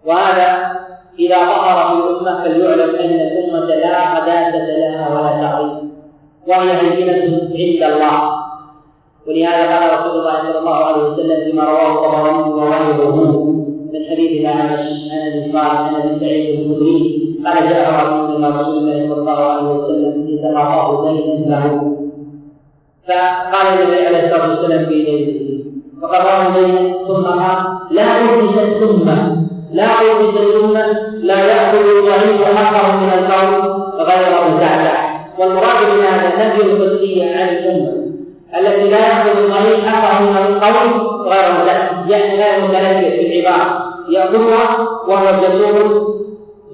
[0.05, 0.77] وهذا
[1.19, 5.91] إذا ظهر في الأمة فليعلم أن الأمة لا قداسة لها ولا تعظيم
[6.47, 7.13] وهي هينة
[7.51, 8.37] عند الله.
[9.27, 13.43] ولهذا قال رسول الله صلى الله عليه وسلم فيما رواه الطبراني وغيره
[13.93, 17.16] من حديث الأعمش عن ابي صالح عن ابي سعيد الخدري
[17.47, 20.27] قال جاء رجل إلى رسول الله صلى الله عليه وسلم
[20.57, 21.97] اعطاه دينا له
[23.07, 25.63] فقال النبي عليه الصلاة والسلام في دينه
[26.01, 29.37] فقضاه دينا ثم قال لا ألبس الثمة
[29.73, 30.85] لا ألبس الثمة
[31.23, 35.07] لا يأخذ الضعيف حقه من القول غير مزعزع
[35.39, 37.93] والمراد من هذا النفي القدسية عن الأمة.
[38.59, 44.77] التي لا يأخذ المريض حقه من القول غير متأكد يعني غير في العبارة يأخذها
[45.07, 46.17] وهو جسور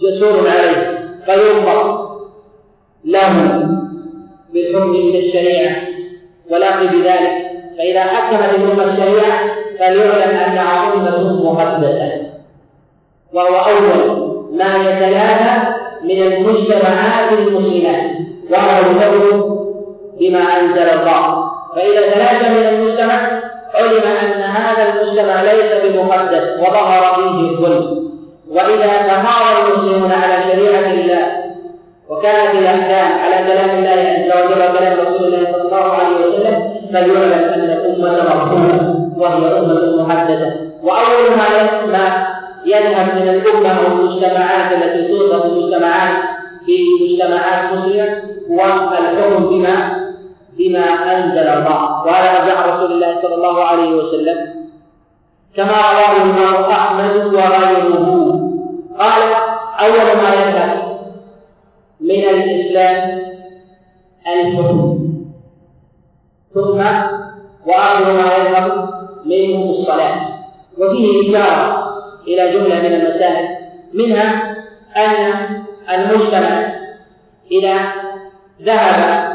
[0.02, 1.00] جسور عليه.
[1.26, 2.10] فينظر
[3.06, 3.34] له
[4.54, 5.76] بالحكم من الشريعة
[6.50, 7.54] ولا بذلك.
[7.78, 9.40] فإذا حكمت الأمة الشريعة
[9.80, 12.12] فليعلم أنها أمة مقدسة
[13.34, 15.74] وهو أول ما يتلافى
[16.04, 17.96] من المجتمعات المسلمة
[18.52, 19.54] وهو الفضل
[20.20, 21.52] بما أنزل الله.
[21.76, 23.42] فإذا تلاشى من المجتمع
[23.74, 28.13] علم أن هذا المجتمع ليس بمقدس وظهر فيه الظلم.
[28.54, 31.44] وإذا تهاوى المسلمون على شريعة الله
[32.10, 37.34] وكانت الأحكام على كلام الله عز وجل وكلام رسول الله صلى الله عليه وسلم فليعلم
[37.54, 40.52] أن الأمة مرحومة وهي أمة محدثة.
[40.84, 41.38] وأول
[41.92, 42.28] ما
[42.66, 46.14] يذهب من الأمة أو المجتمعات التي توصف المجتمعات
[46.66, 50.04] في مجتمعات مسلمة والحكم بما
[50.58, 50.86] بما
[51.16, 52.06] أنزل الله.
[52.06, 54.38] وهذا رجع رسول الله صلى الله عليه وسلم.
[55.56, 58.43] كما رواه الإمام أحمد وغيره.
[59.00, 59.22] قال
[59.80, 61.00] أول ما يذهب
[62.02, 63.22] من الإسلام
[64.28, 65.00] الحكم.
[66.54, 66.80] ثم
[67.66, 68.90] وآخر ما يذهب
[69.26, 70.34] منه الصلاة.
[70.78, 71.94] وفيه إشارة
[72.28, 73.48] إلى جملة من المسائل
[73.94, 74.56] منها
[74.98, 75.34] أن
[75.90, 76.74] المجتمع
[77.52, 77.80] إذا
[78.62, 79.34] ذهب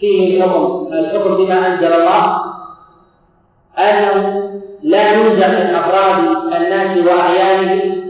[0.00, 2.40] فيه الحكم الحكم بما أنزل الله
[3.78, 4.50] أنه
[4.82, 6.18] لا ينزع من أفراد
[6.56, 8.03] الناس وأعيانهم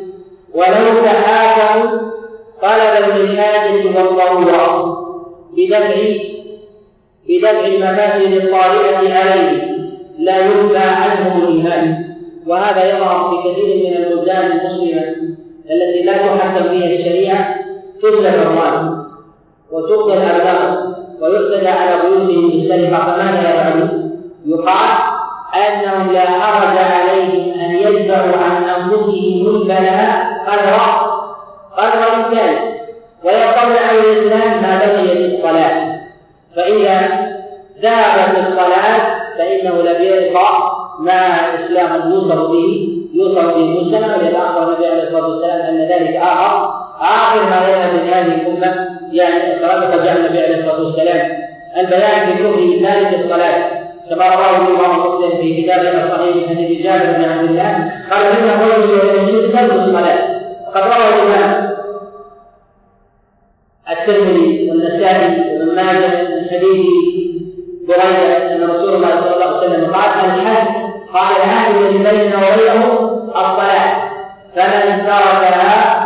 [0.54, 2.00] ولو تحاكموا
[2.62, 4.96] طلبا للحاجة والضرورة
[5.56, 5.94] بدفع
[7.28, 9.74] بدفع المفاسد الطارئة عليه
[10.18, 12.04] لا ينفى عنهم الإيمان
[12.46, 15.02] وهذا يظهر في كثير من البلدان المسلمة
[15.70, 17.54] التي لا تحكم فيها الشريعة
[18.02, 19.04] تسلب أموالهم
[19.72, 25.13] وتقتل أبنائهم ويعتدى على بيوتهم بالسرقة فماذا يفعلون؟ يقال
[25.54, 30.78] أنهم لا حرج عليهم أن يدفعوا عن أنفسهم البلاء قدر
[31.76, 32.74] قدر الإنسان
[33.24, 36.00] ويقول على الإسلام ما بقي في الصلاة.
[36.56, 37.24] فإذا
[37.82, 44.86] ذهبت الصلاة فإنه لم يبقى ما الإسلام يوصف به يوصف به المجتمع ولذا أخبر النبي
[44.86, 48.88] عليه الصلاة والسلام أن ذلك آخر آخر ما يذهب من هذه الأمة.
[49.12, 51.32] يعني الصلاة فجاء النبي عليه الصلاة والسلام
[51.76, 53.83] البيان كفر ذلك الصلاة.
[54.10, 58.48] كما رواه الإمام مسلم في كتابه الصحيح من حديث جابر بن عبد الله قال إن
[58.50, 60.18] الرجل يجوز ترك الصلاة.
[60.66, 61.74] وقد روى الإمام
[63.90, 66.86] الترمذي والنسائي وابن ماجه من حديث
[67.88, 70.66] بريدة أن رسول الله صلى الله عليه وسلم قال الحج
[71.14, 74.04] قال العهد الذي بيننا وبينه الصلاة
[74.56, 76.04] فمن تركها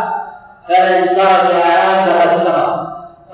[0.67, 2.79] فمن تركها فقد كفر.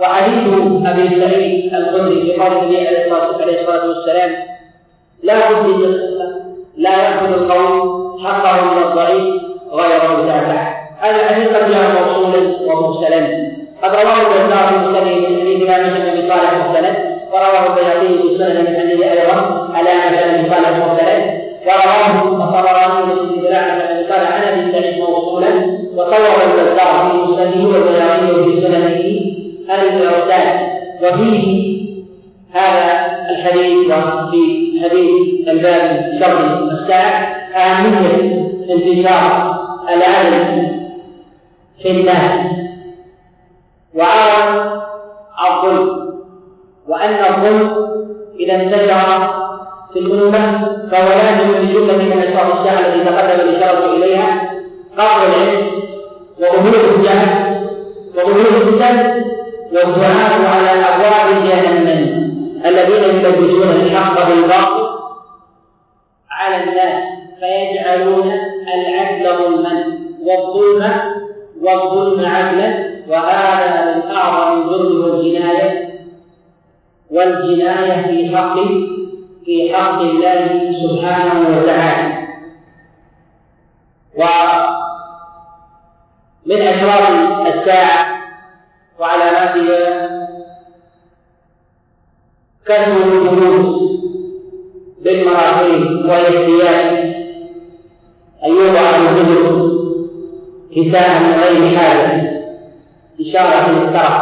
[0.02, 0.54] وحديث
[0.86, 4.55] أبي سعيد الخدري في قول النبي عليه الصلاة والسلام
[5.24, 5.96] لا بد
[6.78, 9.36] لا يأخذ القول حقه من الضعيف
[9.72, 13.46] غير متابع هذا الحديث قد جاء موصولا ومرسلا.
[13.84, 16.96] قد رواه البزار في مسنده من حديث لا بن صالح مرسلا.
[17.32, 19.90] ورواه البيهقي في سنن من حديث أيضا على
[20.38, 21.18] بن صالح مرسلا.
[21.66, 23.42] ورواه الطبراني من ابن
[23.80, 25.50] بن صالح عن أبي سعيد موصولا.
[25.96, 29.26] وصور البزار في مسنده والبيهقي في سننه
[29.76, 30.76] الإرسال.
[31.04, 31.75] وفيه
[35.66, 39.56] الباب شر الساعة اهميه انتشار
[39.90, 40.68] العدل
[41.82, 42.40] في الناس.
[43.96, 44.72] وعارض
[45.48, 46.10] الظلم
[46.88, 47.88] وأن الظلم
[48.40, 49.34] إذا انتشر
[49.94, 54.42] في الأمة فهو لازم بجملة من أشراط الساعة التي تقدم الإشارة إليها.
[54.98, 55.72] قبل العلم
[56.40, 57.56] وظهور الجهل
[58.16, 59.24] وظهور الفتن
[59.74, 62.26] والدعاء على أبواب جهنم
[62.66, 64.85] الذين يلبسون الحق بالباطل
[66.46, 67.04] على الناس
[67.40, 68.32] فيجعلون
[68.74, 70.84] العدل ظلما والظلم
[71.62, 75.90] والظلم عدلا وهذا من أعظم الظلم والجناية
[77.12, 78.56] والجناية في حق
[79.46, 82.26] في حق الله سبحانه وتعالى.
[86.46, 88.06] ومن اشراط الساعة
[89.00, 90.10] وعلاماتها
[92.66, 94.05] كثر الجلوس
[95.06, 97.16] بالمراحيض وهي الثياب
[98.46, 99.76] أن يوضع الرجل
[100.76, 102.32] كساء من غير حاجة
[103.22, 104.22] إشارة للترف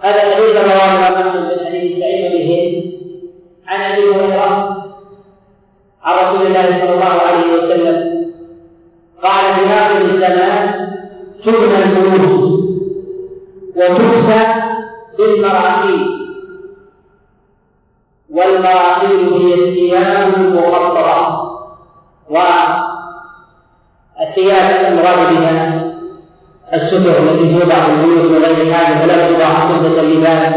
[0.00, 2.92] هذا الحديث رواه الإمام من حديث سعيد هند
[3.66, 4.76] عن أبي هريرة
[6.02, 8.10] عن رسول الله صلى الله عليه وسلم.
[9.22, 10.88] قال في آخر الزمان
[11.44, 12.60] تبنى البيوت
[13.76, 14.46] وتكسى
[15.18, 16.09] بالمراحيض
[18.34, 21.40] والمراحيض هي الثياب المخططة
[24.30, 25.82] الثياب المراد بها
[26.74, 30.54] الستر التي توضع في البيوت من غير حاجة ولا توضع سدة اللباس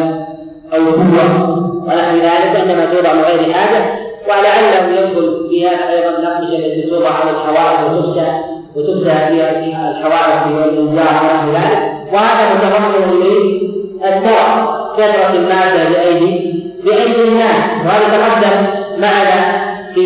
[0.74, 1.49] أو قوة
[1.86, 4.03] ونحو ذلك انما توضع من غير حاجة.
[4.28, 8.32] ولعله يدخل في هذا أيضا الاقمشه التي توضع على الحوائط وتكسى
[8.76, 11.93] وتكسى في الحوائط والانزار ونحو ذلك.
[12.13, 17.86] وهذا متضمن للترف كثرة الماده بايدي بايدي الناس.
[17.86, 18.67] وهذا تقدم
[18.97, 19.63] معنا
[19.93, 20.05] في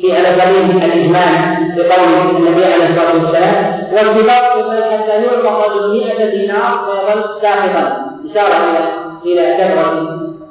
[0.00, 1.34] في على سبيل الاجمال
[1.76, 4.42] بقول النبي عليه الصلاة والسلام والكبار
[4.92, 7.96] حتى الرجل 100 دينار ويظل ساخطا.
[8.30, 8.56] إشارة
[9.26, 9.92] إلى إلى كثرة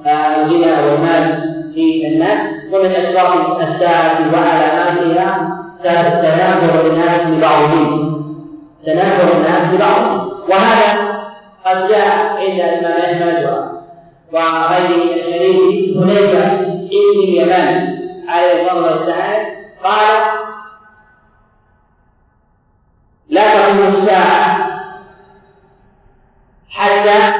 [0.07, 1.41] الغنى والمال
[1.75, 2.39] في الناس.
[2.73, 8.23] ومن اشراط الساعة وعلاماتها تنافر الناس لبعضهم
[8.85, 11.19] تنافر الناس لبعضهم وهذا
[11.65, 13.78] قد جاء عند الإمام أحمد
[14.33, 19.45] وغير الشريف حذيفه ابن اليمان عليه الله تعالى
[19.83, 20.21] قال
[23.29, 24.69] لا تقوم الساعة
[26.69, 27.33] حتى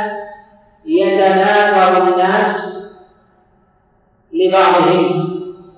[0.85, 2.55] يتنافر الناس
[4.33, 5.29] لبعضهم.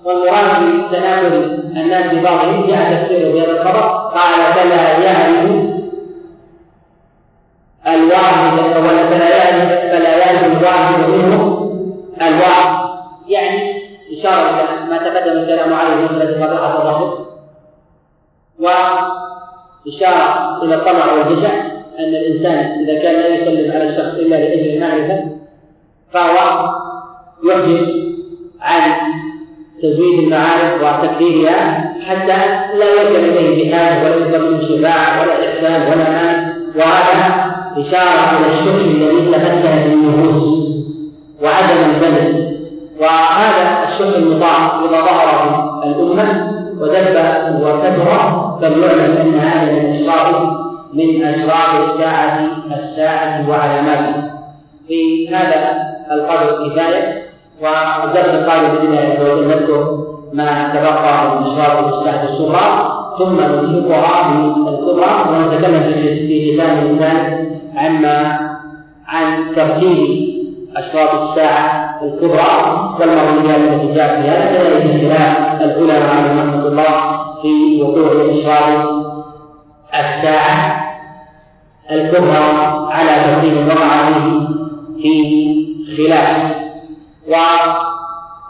[0.04, 1.36] والمراد بتنافر
[1.76, 3.80] الناس لبعضهم جاء تفسيره في هذا الخبر
[4.14, 5.71] قال فلا يعرف
[7.86, 8.56] الواحد
[9.10, 10.92] فلا يعرف فلا يعرف الواحد
[13.28, 13.82] يعني
[14.18, 17.26] إشارة إلى ما تقدم الكلام عليه من مسألة قبيحة الرفض
[19.86, 21.52] وإشارة إلى الطمع والجشع
[21.98, 25.24] أن الإنسان إذا كان لا يسلم على الشخص إلا لأجل المعرفة
[26.12, 26.70] فهو
[27.44, 27.88] يحجب
[28.60, 28.92] عن
[29.82, 32.36] تزويد المعارف وتكبيرها حتى
[32.78, 38.46] لا يرجع إليه بحاجة ولا يلزم منه شفاعة ولا إحسان ولا مال وهذا إشارة إلى
[38.46, 40.42] الشح الذي تمكن في النفوس
[41.42, 42.52] وعدم البذل.
[43.00, 45.28] وهذا الشق المطاع إذا ظهر
[45.82, 47.16] في الأمة ودب
[47.62, 48.08] وكثر
[48.60, 50.42] فليعلم أن هذا من أشراط
[50.94, 52.40] من أشراط الساعة
[52.74, 54.34] الساعة وعلاماتها
[54.88, 57.22] في هذا القدر كفاية
[57.62, 59.86] والدرس القادم بإذن الله عز وجل
[60.32, 63.01] ما تبقى من أشراط الساعة الصغرى.
[63.18, 64.38] ثم نطلقها في
[64.68, 67.46] الكبرى ونتكلم في لسان الإنسان
[67.76, 68.38] عما
[69.08, 70.32] عن ترتيب
[70.76, 75.58] أشراط الساعة الكبرى والمرويات التي جاءت في هذا كذلك خلاف
[75.90, 78.88] العلماء رحمة الله في وقوع أشراط
[79.94, 80.82] الساعة
[81.90, 82.44] الكبرى
[82.90, 84.10] على ترتيب وقع
[85.02, 86.52] فيه في خلاف.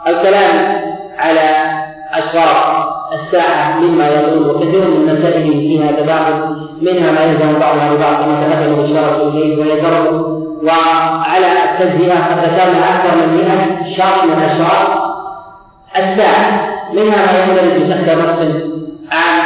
[0.06, 0.82] والكلام
[1.18, 1.72] على
[2.12, 2.81] أشراط
[3.14, 8.80] الساعة مما يطول وكثير من المسائل فيها تداخل منها ما يلزم بعضها ببعض كما تقدم
[8.80, 10.22] الإشارة إليه ويذر
[10.62, 15.02] وعلى التجزئة قد ذكرنا أكثر من 100 شرط من أشراط
[15.96, 18.38] الساعة منها ما يندرج تحت نص
[19.12, 19.42] عام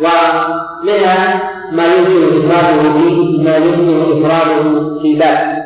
[0.00, 5.59] ومنها ما يمكن إفراده في ما يمكن إفراده في باب.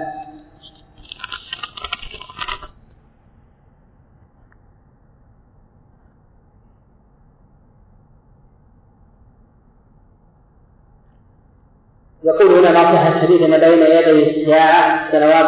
[12.24, 15.46] يقول هنا ما صح الحديث ما بين يدي الساعة سنوات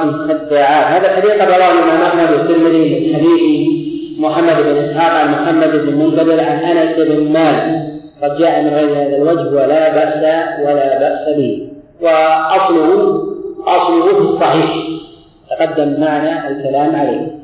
[0.49, 3.69] خداعات هذا الحديث قد رواه الإمام أحمد والترمذي من حديث
[4.19, 7.87] محمد بن إسحاق عن محمد بن المنكدر عن أنس بن مالك.
[8.23, 10.25] قد جاء من غير هذا الوجه ولا بأس
[10.67, 11.69] ولا بأس به.
[12.03, 13.23] وأصله
[13.67, 14.77] أصله في الصحيح.
[15.51, 17.36] تقدم معنا الكلام عليه.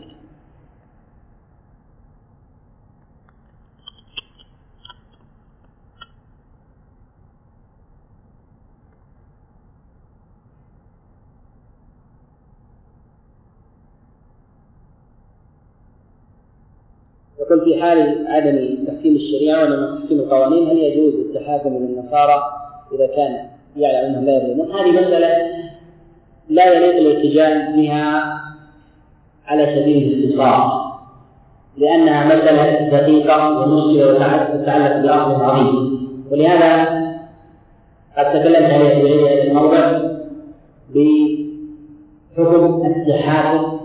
[17.52, 22.42] يقول في حال عدم تحكيم الشريعة ولا تحكيم القوانين هل يجوز التحاكم من النصارى
[22.94, 23.46] إذا كان
[23.76, 25.28] يعلم أنهم لا يظلمون؟ هذه مسألة
[26.48, 28.40] لا يليق الاتجاه بها
[29.46, 30.82] على سبيل الاختصار
[31.78, 37.02] لأنها مسألة دقيقة ومشكلة وتتعلق بأصل عظيم ولهذا
[38.18, 40.00] قد تكلمت في الموضع
[40.94, 43.80] بحكم التحاكم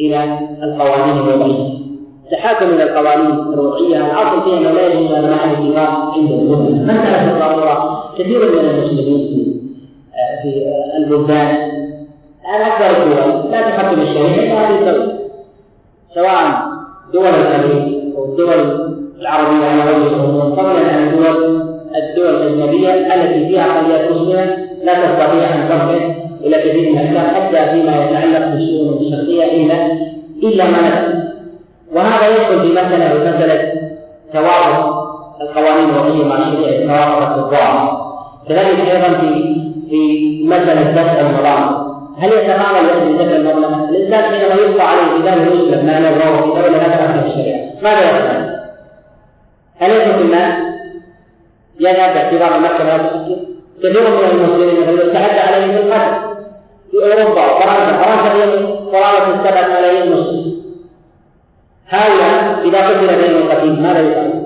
[0.00, 1.83] إلى القوانين الوضعية
[2.30, 7.32] تحاكم إلى القوانين الوضعيه الأصل فيها انه لا يجوز ان مع الاتفاق عند العلماء مسألة
[7.32, 8.04] الضرورة.
[8.18, 9.54] كثير من المسلمين في
[10.42, 10.64] في
[10.98, 11.56] البلدان
[12.44, 15.18] الان أكثر الدول لا تحكم الشريعه هذه الدولة
[16.14, 16.62] سواء
[17.12, 18.84] دول الخليج أو الدول
[19.20, 21.62] العربية على وجه الخصوص فضلا عن الدول
[21.96, 26.14] الدول الأجنبية التي فيها اقليات مسلمة لا تستطيع أن ترفع
[26.44, 29.92] إلى كثير من الأحكام حتى فيما يتعلق بالشؤون الشخصيه إلا
[30.42, 31.23] إلا ما
[31.94, 33.72] وهذا يدخل في مسألة مسألة
[34.32, 35.04] توافق
[35.40, 38.14] القوانين الوضعية مع الشريعة توافقت الظاهر
[38.48, 39.54] كذلك أيضا في
[39.90, 41.84] في مسألة دفع المظالم
[42.18, 46.78] هل يتقابل لأجل دفع المظلمة؟ الإنسان حينما يقطع عليه دولة يسلم ما له في دولة
[46.78, 48.60] لا فيها الشريعة ماذا يفعل؟
[49.78, 50.74] هل يترك المال؟
[51.80, 52.96] يذهب باعتبار المحكمة
[53.78, 56.34] كثير من المسلمين مثلا يتعدى عليهم بالقتل
[56.90, 60.53] في أوروبا وفرنسا فرنسا قرابة السبعة ملايين مسلم
[61.88, 64.44] هؤلاء إذا قتل بين القتيل ماذا يفعل؟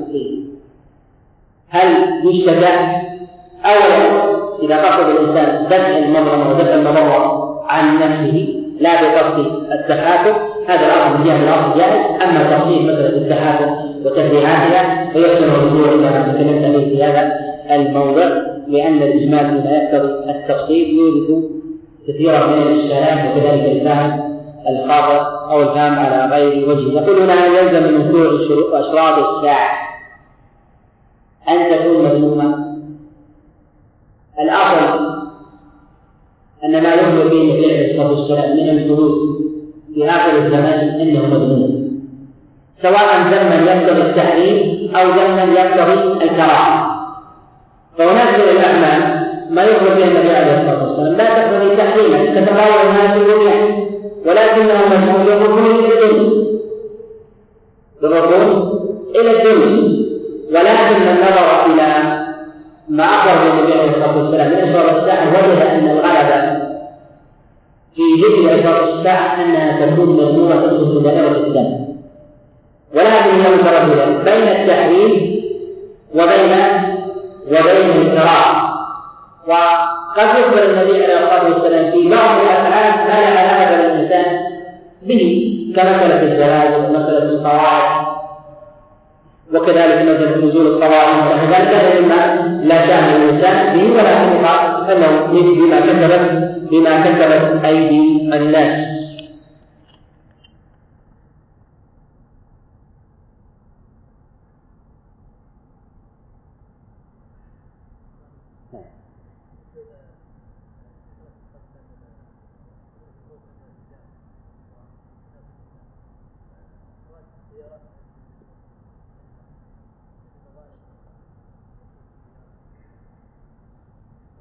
[1.69, 2.99] هل يشتكى؟
[3.65, 4.29] أولا
[4.63, 11.37] إذا قصد الإنسان دفع المظلمة ودفع المضرة عن نفسه لا بقصد التحاكم هذا الأصل جهة
[11.37, 13.75] الأصل جائز أما تفصيل مسألة التحاكم
[14.05, 17.33] وتفريعاتها فيحسن الرجوع إلى ما تكلمت عليه في هذا
[17.71, 18.29] الموضع
[18.69, 21.45] لأن الإجمال فيما يقتضي التفصيل يورث
[22.09, 24.38] كثيرا من الإشكالات وكذلك الفهم
[24.69, 27.01] الخاطئ أو الفهم على غير وجه.
[27.01, 29.89] يقول هنا يلزم من وقوع أشراط الساعة؟
[31.49, 32.69] أن تكون مذمومة.
[34.41, 35.19] الأصل
[36.65, 39.19] أن ما يخبر به النبي عليه الصلاة والسلام من الجلوس
[39.95, 41.89] في آخر الزمان إنه مذموم.
[42.83, 46.99] سواء ذما يقتضي التحريم أو ذما يقتضي الكراهة.
[47.99, 51.17] فهناك من الأعمال ما يخبر به النبي عليه الصلاة والسلام.
[51.17, 52.19] لا تقتضي تحريما.
[52.19, 53.89] كتباين الناس الدنيا.
[54.27, 54.89] ولكنه
[55.25, 56.49] بالركون إلى الدنيا
[58.03, 58.79] بالركون
[59.15, 59.99] إلى الدنيا
[60.51, 62.19] ولكن النظر إلى
[62.89, 66.59] ما أخبر النبي عليه الصلاة والسلام من أسرار الساعة وجد أن الغلبة
[67.97, 71.89] في ذكر أسرار الساعة أنها تكون مذمومة تدخل في دائرة الدم.
[72.95, 75.41] هي مترددة بين التحريم
[76.15, 76.53] وبين
[77.47, 78.68] وبين الكراهة
[79.49, 84.41] وقد يخبر النبي عليه الصلاة والسلام في بعض الأفعال ما لا علاقة للانسان
[85.03, 88.19] به كمسألة الزواج ومسألة الصواعق
[89.55, 91.69] وكذلك مثلا نزول الطواعم ونحو ذلك.
[91.69, 92.21] هذا مما
[92.65, 98.98] لا شأن الإنسان به ولكن يقال إنه بما كسبت بما كسبت أيدي الناس.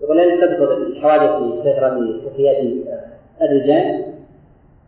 [0.10, 2.58] ولن تدخل الحوادث في كثرة وفيات
[3.42, 4.06] الرجال.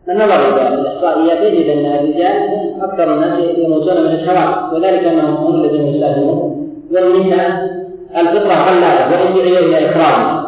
[0.08, 5.34] من نظر إلى الإحصائيات يجد أن الرجال هم أكثر الناس يموتون من الحوادث وذلك أنهم
[5.34, 6.70] هم الذين يساهمون.
[6.92, 7.70] والنساء
[8.16, 10.44] الفطرة خلابة وإن إلى إكرام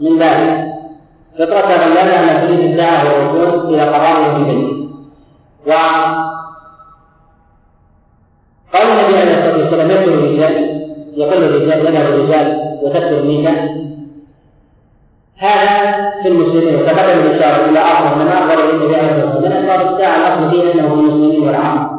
[0.00, 0.66] من ذلك.
[1.38, 4.42] فطرة خلابة أن تريد الدعوة والركون إلى قرار في
[8.76, 10.82] قال النبي عليه الصلاة والسلام يكثر الرجال
[11.16, 13.76] يقل الرجال يذهب الرجال وتكثر النساء
[15.38, 20.16] هذا في المسلمين وتقدم الإشارة إلى آخر من أخبر النبي عليه الصلاة والسلام من الساعة
[20.16, 21.90] الاصل فيها أنه في المسلمين والعرب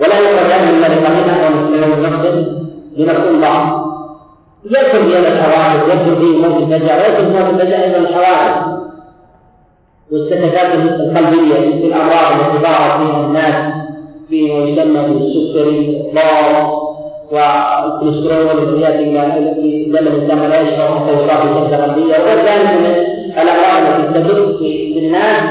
[0.00, 2.48] ولا أن الله قريبا أو مسلم بنفس
[2.96, 3.88] بنفس بعض
[4.64, 8.78] يدخل في الحوادث يدخل في موت الفجع ويدخل في موت الفجع أيضا الحوادث.
[10.12, 13.87] والسكتات القلبية في الأمراض التي ظهرت فيها الناس.
[14.28, 16.78] فيما يسمى بالسكري الضار
[17.32, 19.20] والكوليسترول ياتي إلى
[19.86, 22.14] دم الانسان ولا يشعر حتى يصاب بسكته قلبية.
[22.18, 22.86] وغير ذلك من
[23.42, 25.42] الامراض التي تدق في الناس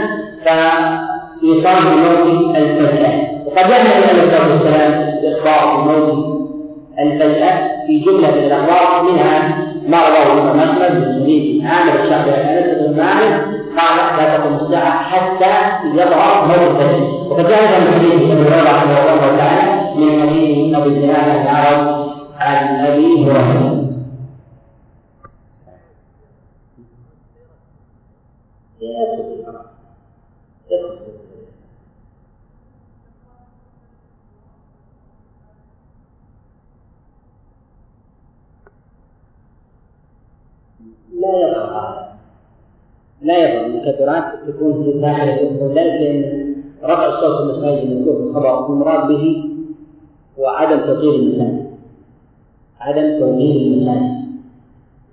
[0.43, 3.13] فيصاب بموت الفجأة.
[3.45, 4.91] وقد يحمل عليه الصلاه والسلام
[5.23, 6.37] الاخبار بموت
[6.99, 7.55] الفجأة
[7.87, 9.67] في جملة من الأخبار منها
[10.59, 13.45] احمد من حديث عامر الشعبي عن أنس بن مالك
[13.77, 18.99] قال لا تقوم الساعة حتى يظهر موت الفجر وقد جاء من حديث ابن عمر رحمه
[18.99, 22.07] الله تعالى من حديث أبي الزناد العرب
[22.39, 23.83] عن أبي هريرة.
[41.19, 42.16] لا يظهر هذا
[43.21, 45.27] لا يظهر المكبرات تكون في داخل
[45.75, 49.49] ذلك لأن رفع الصوت في المساجد المذكور في الخبر المراد به
[50.37, 51.67] وعدم تطهير المساجد.
[52.79, 54.27] عدم تطهير المساجد.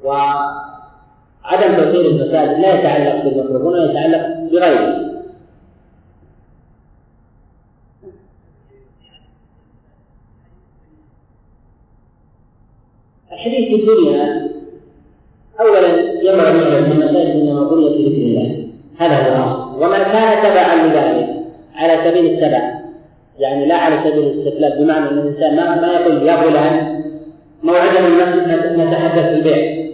[0.04, 5.04] وعدم تطهير المساجد لا يتعلق بالميكروفون ولا يتعلق بغيره.
[13.32, 14.54] الحديث في الدنيا
[16.30, 18.66] ان نعلم ان المساجد إنما بنيت لذكر الله.
[18.98, 19.84] هذا هو الأصل.
[19.84, 21.28] وما كان تبعا لذلك
[21.76, 22.74] على سبيل التبع.
[23.38, 27.00] يعني لا على سبيل الاستقلال بمعنى أن الإنسان ما ما يقول يا فلان
[27.62, 29.84] موعدنا المسجد نتحدث في البيع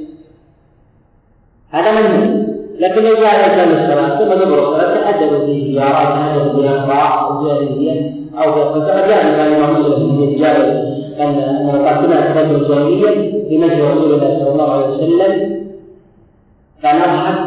[1.70, 2.40] هذا ممنوع.
[2.80, 8.12] لكن لو جاء الإنسان للصلاة ثم دبر الصلاة تحدثوا في تجاره تحدثوا في أخبار جاهليه
[8.38, 13.80] أو فقد جاء الانسان امام مسلم في الجابر ان قال كنا نتكلم الجاهليه في مسجد
[13.80, 15.60] رسول الله صلى الله عليه وسلم
[16.82, 17.38] فنضحك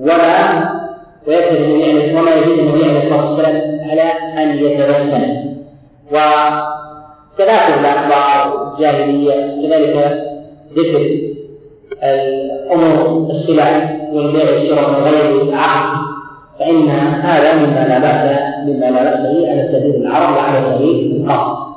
[0.00, 0.70] ولا
[1.26, 3.56] ويكفي النبي عليه وما يزيد النبي عليه الصلاة والسلام
[3.90, 4.02] على
[4.42, 5.24] أن يتبسم.
[6.12, 9.96] وكذلك الأخبار الجاهلية كذلك
[10.76, 11.02] ذكر
[12.02, 13.68] الأمور السلع
[14.12, 16.00] والبيع والشراء من غير عقد.
[16.58, 18.22] فإن هذا مما لا بأس
[18.66, 21.69] مما لا بأس به على سبيل العرب وعلى سبيل القصد.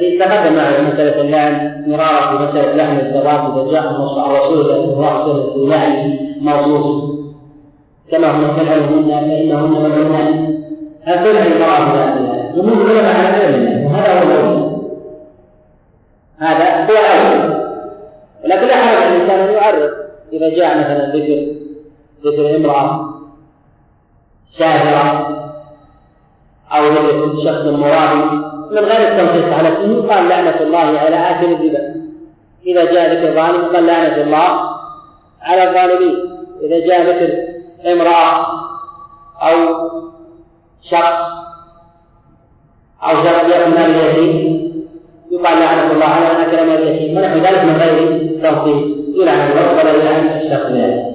[0.00, 4.60] الذي تقدم معنا مسألة اللعن مرارا في مسألة لحم الزواج إذا جاء النص عن رسول
[4.60, 7.10] الله صلى الله عليه وسلم في لعن موصوف.
[8.10, 10.60] كما هم تفعلهن فإنهن ملعونان.
[11.04, 14.80] هل تلعن المرأة بذاتها؟ جمهور العلماء على فعل وهذا هو الأول.
[16.38, 17.60] هذا هو الأول.
[18.44, 19.90] ولكن لا حرج على الإنسان أن يعرف
[20.32, 21.46] إذا جاء مثلا ذكر
[22.24, 23.10] ذكر امرأة
[24.58, 25.28] سافرة
[26.72, 31.94] أو ذكر شخص مرابي من غير التنصيص على اسمه قال لعنة الله على آكل الربا
[32.66, 34.70] إذا جاء ذكر ظالم قال لعنة الله
[35.42, 36.16] على الظالمين.
[36.62, 37.30] إذا جاء ذكر
[37.92, 38.46] امرأة
[39.42, 39.56] أو
[40.90, 41.18] شخص
[43.02, 44.70] أو شخص يأكل مال اليتيم
[45.30, 47.18] يقال لعنة الله على أكل مال اليتيم.
[47.18, 51.09] ونحو ذلك من غير تنصيص يلعن الله ولا يلعن الشخص ذلك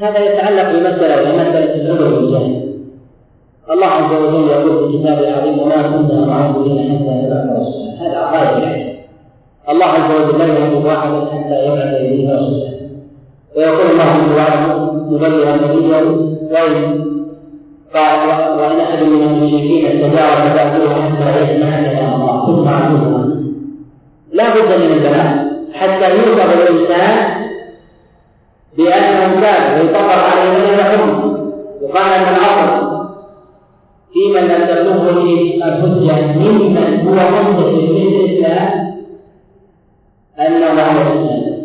[0.00, 2.66] هذا يتعلق بمسألة وهي مسألة العذر والجهل
[3.70, 7.90] الله عز وجل يقول في كتابه العظيم وما كنا معذبين حتى نبعث رسولا.
[8.00, 8.96] هذا غاية العلم
[9.68, 12.70] الله عز وجل لم يعذب واحدا حتى يبعث إليه رسولا.
[13.56, 14.76] ويقول الله تعالى
[15.10, 15.96] مبلغا نبيه
[16.52, 17.04] وإن
[17.94, 18.28] قال
[18.58, 22.46] وإن أحد من المشركين استجار فبعثوه حتى يسمع كلام الله.
[22.46, 23.34] ثم عذبه
[24.32, 25.46] لا بد من البلاء.
[25.72, 27.45] حتى يوصف الإنسان
[28.76, 31.36] بأنه كان ويطبق عليه ذلك حكم
[31.82, 32.86] وقال أن الأصل
[34.12, 35.22] في من لم تبلغه
[35.64, 38.96] الحجة ممن هو منتسب للإسلام
[40.38, 41.56] أنه لا الإسلام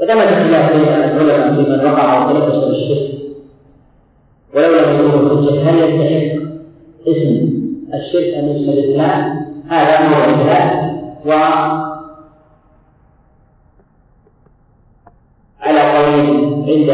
[0.00, 3.14] وثبت خلاف بين العلماء في من وقع في تلبس بالشرك
[4.54, 6.44] ولو لم يكن الحجة هل يستحق
[7.08, 7.54] اسم
[7.94, 10.94] الشرك أم اسم الإسلام؟ هذا هو الخلاف
[11.26, 11.30] و
[15.72, 16.14] قول
[16.68, 16.90] عند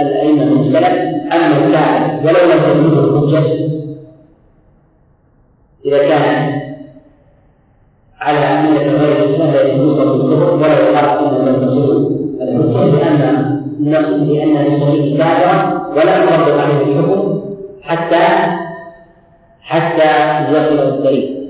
[0.00, 0.86] الأئمة من السلف
[1.32, 3.68] أنه كان ولو لم تكن الحجة
[5.86, 6.60] إذا كان
[8.20, 12.12] على ملة غير الإسلام لا يجوز بالكفر ولا يقال إنه لم تصل
[12.42, 17.42] الحجة لأن لأن نسميه كافرا ولا نطبق عليه الحكم
[17.82, 18.26] حتى
[19.62, 21.41] حتى يصل الدليل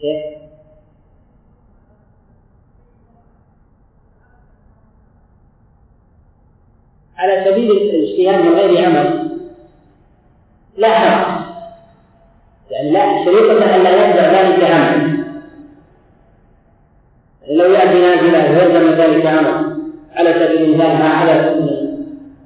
[0.00, 0.36] كيف؟
[7.16, 9.26] على سبيل الاجتهاد من غير عمل
[10.76, 11.46] لا حرج.
[12.70, 15.24] يعني لا شريطة أن لا يتبع ذلك عمل.
[17.48, 19.76] لو يأتي نازلة ويلزم ذلك عمل.
[20.12, 21.68] على سبيل المثال ما حدث من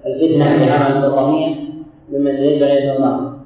[0.07, 1.57] الفتنة في عمل الوطنية
[2.13, 3.41] ممن يدعي إلى الله.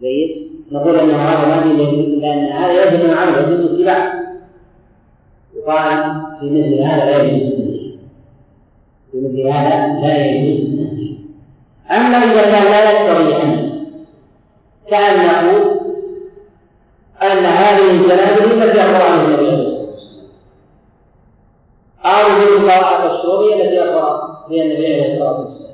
[0.00, 4.20] جيد؟ نقول أن هذا ما في لأن هذا يلزم العمل يلزم الاتباع
[5.56, 7.52] يقال في مثل هذا لا يجوز
[9.12, 10.70] في مثل هذا لا يجوز
[11.90, 13.70] أما إذا كان لا يقتضي عمل
[14.90, 15.80] كان نقول
[17.22, 20.26] أن هذه الجنازة التي اخبر عنها النبي عليه الصلاة والسلام.
[22.04, 25.70] أو بالقراءه الشروريه التي اخبر بها النبي عليه الصلاة والسلام.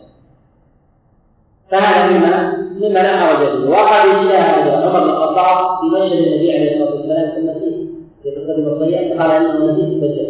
[1.70, 3.68] فهذا مما مما لا حرج فيه.
[3.68, 7.86] وقد اجتهد عمر بن الخطاب في مشهد النبي عليه الصلاة والسلام في المسجد
[8.22, 10.26] في قصه الصيام فقال انه مسجد فجر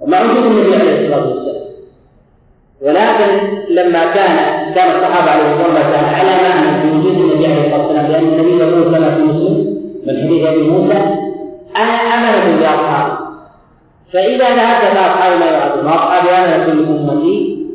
[0.00, 1.60] ومع وجود النبي عليه الصلاة والسلام.
[2.82, 4.36] ولكن لما كان
[4.74, 8.56] كان الصحابة عليه الله تعالى على معنى في وجود النبي عليه الصلاة والسلام لأن النبي
[8.58, 10.96] يقول كما في مسلم من حديث أبي موسى
[11.76, 13.12] أنا امنه باصحابي
[14.12, 17.66] فإذا ذهبت فاصحابي ما يعدون واصحابي أنا كل أمتي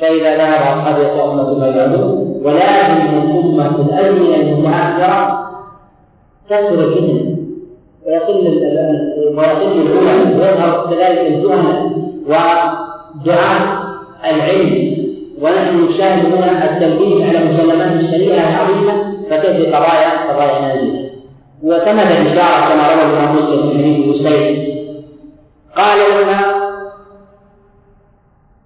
[0.00, 5.48] فإذا ذهب اصحابي امتي ما يعدون ولكن الأمة الأزمنة المتأخرة
[6.50, 7.36] كثر الفتن
[8.06, 8.46] ويقل
[9.36, 11.90] ويقل العلم ويظهر كذلك الجهل
[12.26, 13.82] ودعاء
[14.24, 14.92] العلم.
[15.42, 21.10] ونحن نشاهد هنا التلبيس على مسلمات الشريعة العظيمة فكيف قضايا قضايا نازلة
[21.62, 24.72] وثمت الإشارة كما روى الإمام مسلم في حديث حسين
[25.76, 26.62] قال هنا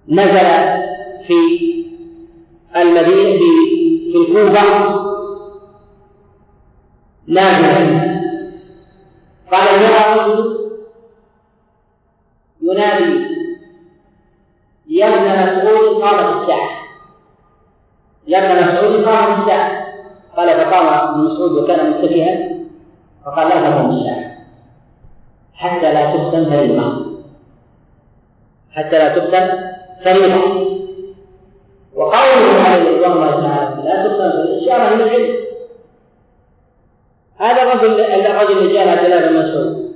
[0.09, 0.49] نزل
[1.27, 1.67] في
[2.77, 3.66] المدينة في
[4.37, 5.07] الكوفة
[7.27, 8.07] نازلا
[9.53, 10.57] قال رجل
[12.63, 13.27] ينادي
[14.89, 16.71] يا ابن مسعود قامت الساعة
[18.27, 19.87] يا ابن مسعود قامت الساعة
[20.37, 22.57] قال فقام ابن مسعود وكان متكئا.
[23.25, 24.37] فقال لا تقوم الساعة
[25.55, 27.07] حتى لا تقسم فريضة.
[28.71, 29.47] حتى لا تقسم
[30.05, 30.67] فريضة.
[31.95, 33.56] وقوله عليه الله تعالى
[33.87, 35.35] لا تصل الإشارة للعلم
[37.39, 39.93] هذا الرجل الرجل اللي جاء عبد الله بن مسعود.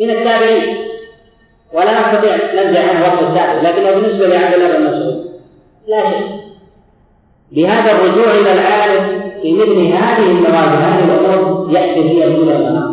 [0.00, 0.76] من التابعين.
[1.72, 5.26] ولا نستطيع ننزع عنه وصف التابع لكنه بالنسبة لعبد الله بن مسعود.
[5.88, 6.26] لا شيء
[7.52, 12.90] بهذا الرجوع إلى العالم في مثل هذه المواد هذه الأمور يحسن فيها العلماء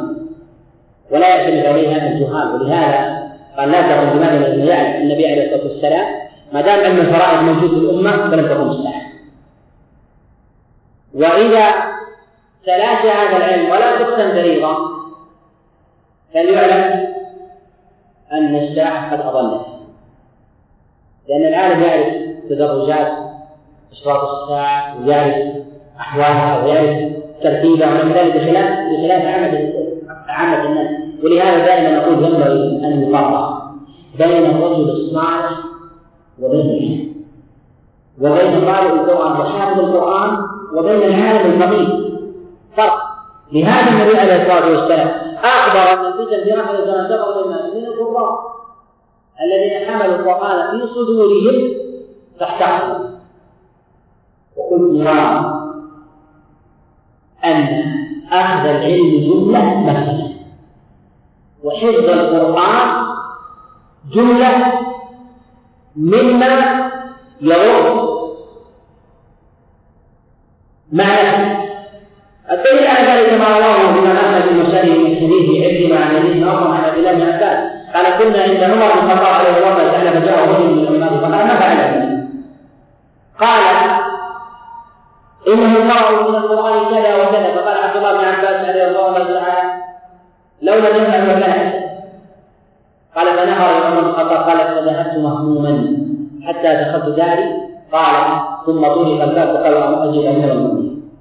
[1.11, 2.61] ولا يعتمد عليها الجهال.
[2.61, 3.23] ولهذا
[3.57, 4.47] قال لا تقم بماذا
[4.97, 6.05] النبي عليه الصلاة والسلام؟
[6.53, 9.12] ما دام علم الفرائض موجود في الأمة فلن تقوم الساعة.
[11.13, 11.71] وإذا
[12.65, 14.77] تلاشى هذا العلم ولا تقسم فريضة
[16.33, 17.13] فليعلم
[18.31, 19.65] أن الساعة قد أضلت.
[21.29, 22.13] لأن العالم يعرف
[22.49, 23.11] تدرجات
[23.91, 25.35] إشراط الساعة ويعرف
[25.99, 27.13] أحوالها ويعرف
[27.43, 29.73] ترتيبها ونحو ذلك بخلاف بخلاف عامة
[30.27, 31.03] عامة الناس.
[31.23, 33.63] ولهذا دائما نقول ينبغي أن يفرق
[34.17, 35.51] بين الرجل الصالح
[36.41, 37.13] وبين
[38.21, 42.13] وبين قارئ القرآن وحافظ القرآن وبين العالم الفقيه
[42.77, 43.13] فرق.
[43.51, 45.07] لهذا النبي عليه الصلاة والسلام
[45.43, 48.39] أخبر أن الفتن في آخر الزمان من القراء
[49.41, 51.73] الذين حملوا القرآن في صدورهم
[52.39, 53.09] فاحتقروا
[54.57, 55.63] وقلت مرارا
[57.45, 57.83] أن
[58.31, 60.33] أخذ العلم جملة مفسدة
[61.63, 63.05] وحفظ القرآن
[64.13, 64.73] جملة
[65.95, 66.89] مما
[67.41, 67.92] يرد
[70.93, 71.63] معنى.
[72.51, 76.67] الدليل على ذلك ما رواه الإمام أحمد بن مسلم من حديث عكرمه عن حديث عمر
[76.75, 77.59] عن عبد الله بن عباس
[77.93, 81.55] قال كنا عند عمر بن الخطاب عليه الله تعالى فجاء رجل من العلماء فقال ما
[81.55, 81.77] فعل
[83.39, 83.63] قال
[85.47, 87.55] إنهم قرأوا من القرآن كذا وكذا.
[87.55, 89.73] فقال عبد الله بن عباس عليه الله تعالى
[90.61, 91.83] لو لم يفعل حسن
[93.15, 95.97] قال فنهر عمر بن الخطاب قال فذهبت مهموما
[96.47, 97.62] حتى دخلت داري
[97.93, 101.11] قال ثم طرق الباب فقال أجد أمير المؤمنين.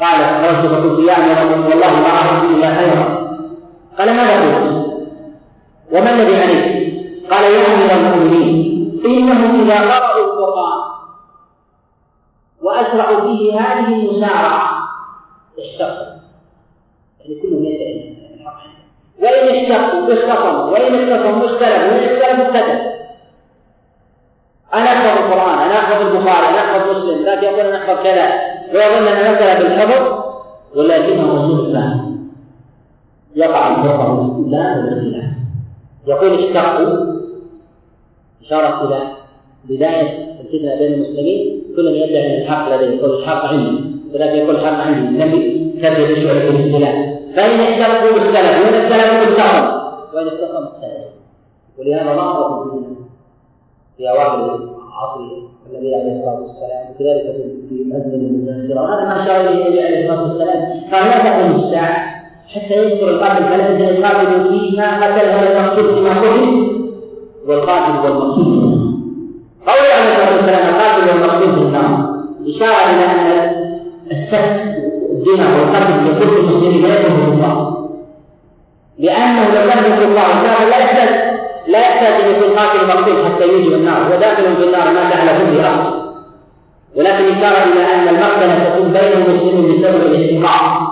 [0.00, 3.04] قال فخرجت فقلت يا أمير المؤمنين والله ما أعرف إلا خيرا.
[3.98, 4.86] قال ماذا قلت؟
[5.92, 6.66] وما الذي عليك؟
[7.30, 8.56] قال يا أمير المؤمنين
[9.04, 10.82] إنهم إذا قرأوا القرآن
[12.62, 14.70] وأسرعوا فيه هذه المسارعة
[15.58, 16.16] اشتقوا.
[17.20, 18.16] يعني كلهم يدعي
[19.20, 22.95] وإن اشتقوا اختصموا وإن اختصموا اختلفوا وإن اختلفوا ابتدأ
[24.74, 28.26] أنا أحفظ القرآن أنا أحفظ البخاري أنا أحفظ مسلم ذاك يقول أنا أحفظ كذا.
[28.74, 30.24] ويظن أن المسألة بالحفظ
[30.74, 32.28] ولكنه وصول الفهم
[33.36, 35.32] يقع الفرقة بالاستدلال والاختلاف
[36.06, 37.16] يقول اشتقوا
[38.42, 39.00] إشارة إلى
[39.64, 41.62] بداية الفتنة بين المسلمين.
[41.76, 43.84] كل من يدعي أن الحق لديه يقول الحق عندي
[44.14, 45.08] ولكن يقول الحق عندي.
[45.08, 49.80] النبي كبر يشعر في الاختلاف فإن اختلفوا اختلفوا وإن اختلفوا اختصموا
[50.14, 51.10] وإن اختصموا اختلفوا
[51.78, 52.96] ولهذا ظهر في
[54.00, 55.20] أواخر عصر
[55.70, 57.22] النبي عليه الصلاة والسلام وكذلك
[57.68, 60.60] في أزمنة المتأخرة وهذا ما أشار إليه النبي عليه الصلاة والسلام.
[60.92, 61.96] قال لا تقوم الساعة
[62.54, 66.66] حتى يذكر القاتل يزال القاتل فيما قتل هذا المقتول فيما قتل
[67.46, 68.76] والقاتل والمقتول
[69.66, 72.16] قول عليه الصلاة والسلام القاتل والمقتول في النار.
[72.46, 73.50] إشارة إلى أن
[74.10, 74.76] السفك
[75.12, 77.76] الدماء والقتل لكل المسلمين لا يكون في الله
[78.98, 81.36] لأنه لو كان في الله كان لا يحتاج
[81.68, 84.02] لا يحتاج أن يكون قاتل مقتول حتى يوجب النار.
[84.02, 86.06] هو داخل في النار ما جعل كل اصل
[86.96, 90.86] ولكن اشار إلى أن المقتلة تكون بين المسلمين بسبب الاحتقار.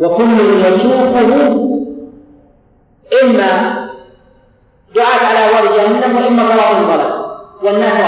[0.00, 1.64] وكل يسوقه
[3.22, 3.74] إما
[4.96, 7.12] دعاة على أبواب جهنم وإما طلب ضلال
[7.62, 7.98] والناس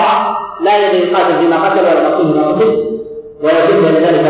[0.60, 2.86] لا يدري القاتل فيما قتل ولا المقتول فيما قتل.
[3.42, 4.24] ويدل لذلك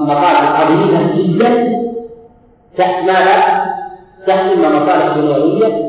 [0.00, 1.76] مقالة عظيمة جدا.
[3.06, 3.66] ماذا؟
[4.26, 5.85] تحت مصالح دنيوية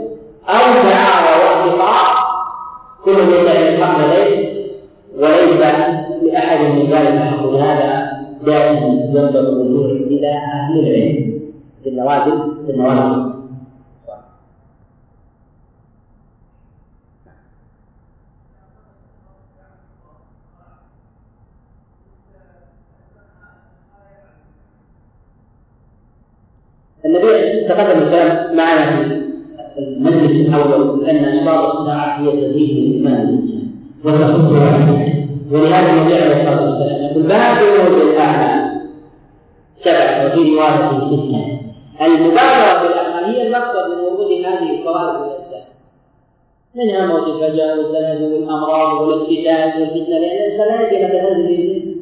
[0.50, 2.18] أو دعاوى واحتقار
[3.06, 4.58] كل يدعي الحق لديه
[5.18, 5.62] وليس
[6.22, 8.12] لأحد من ذلك حق هذا
[8.46, 11.42] دائما ينبغي الرجوع إلى أهل العلم
[11.84, 13.34] في النوازل في النوازل
[27.06, 29.27] النبي تقدم الكلام معنا في
[29.78, 33.68] المجلس الأول ان اشراط الساعة هي تزيد من إيمان الإنسان
[34.06, 34.52] وتخص
[35.52, 38.82] ولهذا النبي عليه الصلاة والسلام يقول بادروا بالاعمال
[39.76, 41.58] سبع وفي رواية ستة.
[42.02, 45.68] المبادرة بالاعمال هي المقصد من ورود هذه الفوائد الاسلام
[46.76, 51.96] منها موت الفجر والزلازل والأمراض والافتتان والفتنة؟ لأن الإنسان لا يدري متى تنزل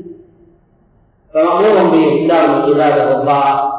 [1.34, 3.75] فمامور باقدام العباده والطاعة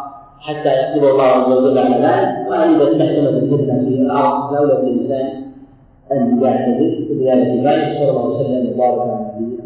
[0.46, 2.48] حتى يكتب الله عز وجل على ذلك.
[2.48, 5.26] وأن إذا استحكمت الفتنة في الأرض لولا الإنسان
[6.12, 7.48] أن يعتذر بذلك.
[7.66, 9.65] ذلك صلى الله عليه وسلم وبارك على نبينا